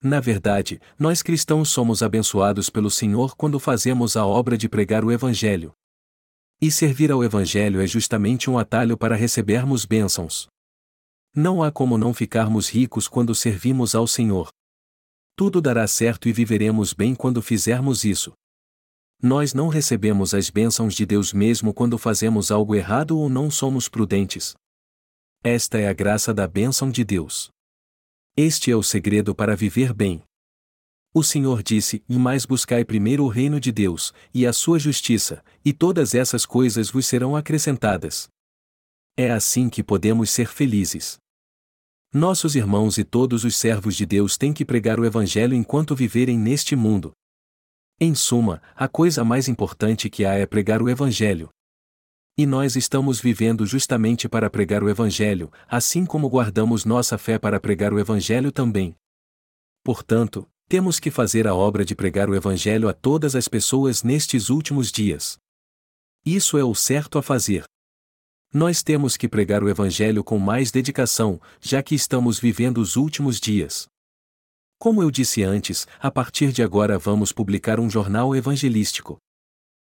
Na 0.04 0.20
verdade, 0.20 0.80
nós 1.00 1.24
cristãos 1.24 1.70
somos 1.70 2.04
abençoados 2.04 2.70
pelo 2.70 2.92
Senhor 2.92 3.36
quando 3.36 3.60
fazemos 3.60 4.16
a 4.16 4.26
obra 4.26 4.58
de 4.58 4.70
pregar 4.70 5.04
o 5.04 5.12
Evangelho. 5.12 5.74
E 6.66 6.72
servir 6.72 7.12
ao 7.12 7.24
Evangelho 7.24 7.80
é 7.80 7.86
justamente 7.86 8.50
um 8.50 8.58
atalho 8.58 8.98
para 8.98 9.16
recebermos 9.16 9.86
bênçãos. 9.86 10.48
Não 11.32 11.62
há 11.62 11.72
como 11.72 11.96
não 11.96 12.12
ficarmos 12.12 12.70
ricos 12.70 13.08
quando 13.08 13.36
servimos 13.36 13.94
ao 13.94 14.08
Senhor. 14.08 14.50
Tudo 15.36 15.62
dará 15.62 15.86
certo 15.86 16.28
e 16.28 16.34
viveremos 16.34 16.92
bem 16.92 17.14
quando 17.14 17.40
fizermos 17.40 18.04
isso. 18.04 18.34
Nós 19.22 19.54
não 19.54 19.68
recebemos 19.68 20.34
as 20.34 20.50
bênçãos 20.50 20.96
de 20.96 21.06
Deus 21.06 21.32
mesmo 21.34 21.72
quando 21.72 22.00
fazemos 22.00 22.50
algo 22.50 22.74
errado 22.74 23.20
ou 23.20 23.30
não 23.30 23.52
somos 23.52 23.88
prudentes. 23.88 24.56
Esta 25.44 25.78
é 25.78 25.88
a 25.88 25.94
graça 25.94 26.34
da 26.34 26.48
bênção 26.48 26.90
de 26.90 27.04
Deus. 27.04 27.52
Este 28.36 28.72
é 28.72 28.76
o 28.76 28.82
segredo 28.82 29.36
para 29.36 29.56
viver 29.56 29.94
bem. 29.94 30.24
O 31.18 31.24
Senhor 31.24 31.64
disse: 31.64 32.04
E 32.10 32.20
mais 32.20 32.46
buscai 32.46 32.84
primeiro 32.84 33.24
o 33.24 33.30
reino 33.30 33.58
de 33.58 33.72
Deus, 33.72 34.14
e 34.34 34.46
a 34.46 34.52
sua 34.52 34.78
justiça, 34.78 35.42
e 35.64 35.72
todas 35.72 36.14
essas 36.14 36.46
coisas 36.46 36.92
vos 36.92 37.06
serão 37.06 37.38
acrescentadas. 37.38 38.28
É 39.16 39.32
assim 39.32 39.70
que 39.70 39.82
podemos 39.82 40.30
ser 40.30 40.50
felizes. 40.50 41.18
Nossos 42.14 42.54
irmãos 42.54 42.98
e 42.98 43.06
todos 43.06 43.46
os 43.46 43.56
servos 43.56 43.96
de 43.96 44.06
Deus 44.06 44.38
têm 44.38 44.52
que 44.52 44.66
pregar 44.66 45.00
o 45.00 45.06
Evangelho 45.06 45.54
enquanto 45.54 45.96
viverem 45.96 46.38
neste 46.38 46.76
mundo. 46.76 47.14
Em 47.98 48.14
suma, 48.14 48.62
a 48.76 48.90
coisa 48.90 49.24
mais 49.24 49.48
importante 49.48 50.10
que 50.10 50.26
há 50.26 50.34
é 50.34 50.46
pregar 50.46 50.82
o 50.82 50.90
Evangelho. 50.90 51.48
E 52.38 52.46
nós 52.46 52.76
estamos 52.76 53.22
vivendo 53.22 53.66
justamente 53.66 54.28
para 54.28 54.50
pregar 54.50 54.84
o 54.84 54.90
Evangelho, 54.90 55.50
assim 55.66 56.06
como 56.06 56.28
guardamos 56.28 56.84
nossa 56.84 57.18
fé 57.18 57.40
para 57.40 57.58
pregar 57.58 57.94
o 57.94 58.00
Evangelho 58.00 58.52
também. 58.52 58.94
Portanto, 59.82 60.46
temos 60.68 61.00
que 61.00 61.12
fazer 61.12 61.48
a 61.48 61.54
obra 61.54 61.86
de 61.86 61.96
pregar 61.96 62.30
o 62.30 62.36
Evangelho 62.36 62.90
a 62.90 62.94
todas 62.94 63.36
as 63.36 63.48
pessoas 63.48 64.04
nestes 64.04 64.50
últimos 64.50 64.92
dias. 64.92 65.38
Isso 66.26 66.58
é 66.58 66.64
o 66.64 66.74
certo 66.74 67.18
a 67.20 67.22
fazer. 67.22 67.64
Nós 68.52 68.82
temos 68.82 69.16
que 69.16 69.28
pregar 69.28 69.64
o 69.64 69.70
Evangelho 69.70 70.24
com 70.24 70.40
mais 70.40 70.72
dedicação, 70.72 71.40
já 71.62 71.84
que 71.84 71.94
estamos 71.94 72.40
vivendo 72.40 72.80
os 72.80 72.96
últimos 72.96 73.40
dias. 73.40 73.88
Como 74.80 75.04
eu 75.04 75.12
disse 75.12 75.44
antes, 75.44 75.88
a 76.00 76.10
partir 76.10 76.52
de 76.52 76.64
agora 76.64 76.98
vamos 76.98 77.32
publicar 77.32 77.80
um 77.80 77.90
jornal 77.90 78.36
evangelístico. 78.36 79.18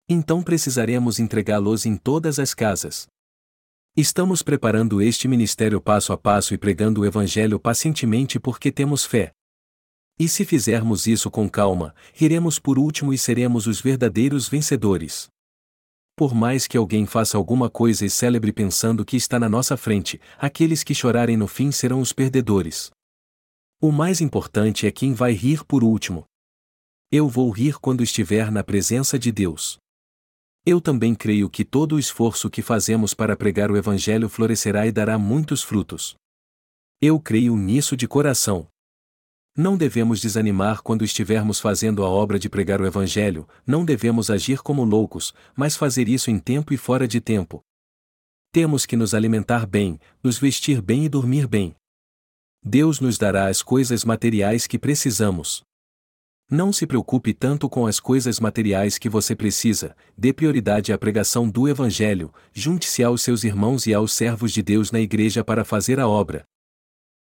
Então 0.08 0.42
precisaremos 0.42 1.20
entregá-los 1.20 1.86
em 1.86 1.96
todas 1.96 2.40
as 2.40 2.54
casas. 2.54 3.08
Estamos 3.96 4.42
preparando 4.42 5.02
este 5.02 5.28
ministério 5.28 5.82
passo 5.82 6.14
a 6.14 6.18
passo 6.18 6.54
e 6.54 6.58
pregando 6.58 7.02
o 7.02 7.06
Evangelho 7.06 7.60
pacientemente 7.60 8.40
porque 8.40 8.72
temos 8.72 9.04
fé. 9.04 9.32
E 10.20 10.28
se 10.28 10.44
fizermos 10.44 11.08
isso 11.08 11.32
com 11.32 11.50
calma, 11.50 11.96
iremos 12.20 12.60
por 12.60 12.78
último 12.78 13.14
e 13.14 13.18
seremos 13.18 13.68
os 13.68 13.80
verdadeiros 13.80 14.50
vencedores. 14.50 15.30
Por 16.14 16.36
mais 16.36 16.68
que 16.68 16.76
alguém 16.76 17.06
faça 17.06 17.38
alguma 17.38 17.70
coisa 17.70 18.06
e 18.06 18.10
celebre 18.10 18.52
pensando 18.52 19.06
que 19.06 19.16
está 19.16 19.40
na 19.40 19.48
nossa 19.48 19.78
frente, 19.78 20.20
aqueles 20.38 20.84
que 20.84 20.94
chorarem 20.94 21.38
no 21.38 21.48
fim 21.48 21.72
serão 21.72 22.02
os 22.02 22.12
perdedores. 22.12 22.92
O 23.82 23.94
mais 23.94 24.20
importante 24.20 24.86
é 24.86 24.92
quem 24.92 25.14
vai 25.14 25.32
rir 25.32 25.64
por 25.64 25.82
último. 25.82 26.26
Eu 27.10 27.30
vou 27.30 27.50
rir 27.50 27.80
quando 27.80 28.04
estiver 28.04 28.52
na 28.52 28.62
presença 28.62 29.18
de 29.18 29.32
Deus. 29.32 29.78
Eu 30.66 30.82
também 30.82 31.16
creio 31.16 31.50
que 31.50 31.64
todo 31.64 31.96
o 31.96 32.00
esforço 32.00 32.50
que 32.50 32.62
fazemos 32.62 33.14
para 33.14 33.38
pregar 33.38 33.72
o 33.72 33.78
Evangelho 33.78 34.28
florescerá 34.28 34.86
e 34.86 34.92
dará 34.92 35.18
muitos 35.18 35.64
frutos. 35.64 36.16
Eu 37.02 37.18
creio 37.22 37.56
nisso 37.56 37.96
de 37.96 38.06
coração. 38.06 38.68
Não 39.62 39.76
devemos 39.76 40.22
desanimar 40.22 40.82
quando 40.82 41.04
estivermos 41.04 41.60
fazendo 41.60 42.02
a 42.06 42.08
obra 42.08 42.40
de 42.40 42.48
pregar 42.48 42.80
o 42.80 42.88
Evangelho, 42.88 43.46
não 43.68 43.84
devemos 43.84 44.30
agir 44.30 44.60
como 44.60 44.86
loucos, 44.86 45.34
mas 45.54 45.76
fazer 45.76 46.08
isso 46.08 46.32
em 46.32 46.40
tempo 46.40 46.74
e 46.74 46.78
fora 46.78 47.06
de 47.06 47.20
tempo. 47.20 47.62
Temos 48.54 48.86
que 48.86 48.96
nos 48.96 49.14
alimentar 49.14 49.66
bem, 49.66 50.00
nos 50.24 50.40
vestir 50.40 50.82
bem 50.82 51.04
e 51.04 51.10
dormir 51.10 51.46
bem. 51.46 51.76
Deus 52.64 53.02
nos 53.02 53.18
dará 53.18 53.48
as 53.48 53.62
coisas 53.62 54.06
materiais 54.06 54.66
que 54.66 54.80
precisamos. 54.80 55.62
Não 56.50 56.72
se 56.72 56.88
preocupe 56.88 57.34
tanto 57.34 57.68
com 57.68 57.86
as 57.86 58.00
coisas 58.00 58.40
materiais 58.40 58.98
que 58.98 59.10
você 59.10 59.36
precisa, 59.36 59.94
dê 60.18 60.32
prioridade 60.32 60.94
à 60.94 60.98
pregação 60.98 61.50
do 61.50 61.68
Evangelho, 61.68 62.34
junte-se 62.54 63.04
aos 63.04 63.22
seus 63.22 63.44
irmãos 63.44 63.86
e 63.88 63.94
aos 63.94 64.14
servos 64.14 64.54
de 64.54 64.64
Deus 64.64 64.90
na 64.90 65.02
igreja 65.02 65.44
para 65.44 65.66
fazer 65.66 66.00
a 66.00 66.08
obra. 66.08 66.46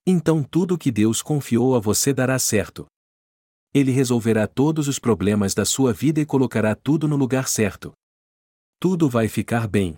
Então 0.05 0.43
tudo 0.43 0.75
o 0.75 0.77
que 0.77 0.91
Deus 0.91 1.21
confiou 1.21 1.75
a 1.75 1.79
você 1.79 2.13
dará 2.13 2.37
certo. 2.37 2.85
Ele 3.73 3.91
resolverá 3.91 4.45
todos 4.47 4.87
os 4.87 4.99
problemas 4.99 5.53
da 5.53 5.65
sua 5.65 5.93
vida 5.93 6.19
e 6.19 6.25
colocará 6.25 6.75
tudo 6.75 7.07
no 7.07 7.15
lugar 7.15 7.47
certo. 7.47 7.93
Tudo 8.79 9.09
vai 9.09 9.29
ficar 9.29 9.67
bem. 9.67 9.97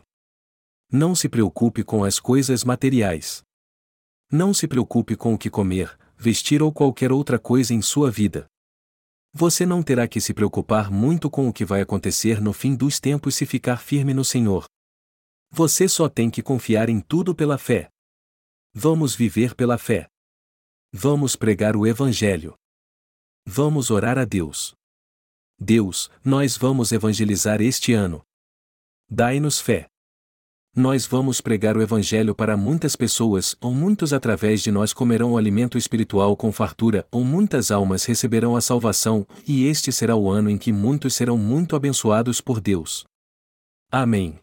Não 0.92 1.16
se 1.16 1.28
preocupe 1.28 1.84
com 1.84 2.04
as 2.04 2.20
coisas 2.20 2.64
materiais. 2.64 3.42
Não 4.32 4.54
se 4.54 4.68
preocupe 4.68 5.16
com 5.16 5.34
o 5.34 5.38
que 5.38 5.50
comer, 5.50 5.98
vestir 6.16 6.62
ou 6.62 6.72
qualquer 6.72 7.12
outra 7.12 7.40
coisa 7.40 7.74
em 7.74 7.82
sua 7.82 8.12
vida. 8.12 8.46
Você 9.34 9.66
não 9.66 9.84
terá 9.84 10.08
que 10.08 10.22
se 10.22 10.34
preocupar 10.34 10.90
muito 10.90 11.30
com 11.30 11.50
o 11.50 11.54
que 11.54 11.66
vai 11.66 11.82
acontecer 11.82 12.40
no 12.40 12.54
fim 12.54 12.76
dos 12.76 13.00
tempos 13.00 13.36
se 13.36 13.46
ficar 13.46 13.78
firme 13.78 14.14
no 14.14 14.24
Senhor. 14.24 14.66
Você 15.52 15.90
só 15.90 16.08
tem 16.08 16.30
que 16.30 16.42
confiar 16.42 16.90
em 16.90 17.02
tudo 17.02 17.36
pela 17.36 17.58
fé. 17.58 17.90
Vamos 18.78 19.16
viver 19.16 19.56
pela 19.56 19.78
fé. 19.78 20.10
Vamos 20.92 21.38
pregar 21.38 21.78
o 21.78 21.88
Evangelho. 21.88 22.56
Vamos 23.48 23.90
orar 23.90 24.18
a 24.18 24.26
Deus. 24.26 24.76
Deus, 25.58 26.12
nós 26.26 26.58
vamos 26.58 26.92
evangelizar 26.92 27.62
este 27.62 27.94
ano. 27.94 28.22
Dai-nos 29.10 29.62
fé. 29.62 29.88
Nós 30.76 31.08
vamos 31.08 31.40
pregar 31.40 31.78
o 31.78 31.82
Evangelho 31.82 32.36
para 32.36 32.58
muitas 32.58 32.98
pessoas, 32.98 33.56
ou 33.62 33.74
muitos 33.74 34.12
através 34.12 34.62
de 34.62 34.72
nós 34.72 34.92
comerão 34.92 35.32
o 35.32 35.38
alimento 35.38 35.78
espiritual 35.78 36.36
com 36.36 36.52
fartura, 36.52 37.08
ou 37.10 37.24
muitas 37.24 37.72
almas 37.72 38.04
receberão 38.04 38.58
a 38.58 38.62
salvação, 38.62 39.26
e 39.48 39.64
este 39.68 39.90
será 39.90 40.18
o 40.18 40.30
ano 40.30 40.50
em 40.50 40.58
que 40.58 40.74
muitos 40.74 41.16
serão 41.16 41.38
muito 41.38 41.78
abençoados 41.78 42.42
por 42.42 42.60
Deus. 42.60 43.06
Amém. 43.90 44.38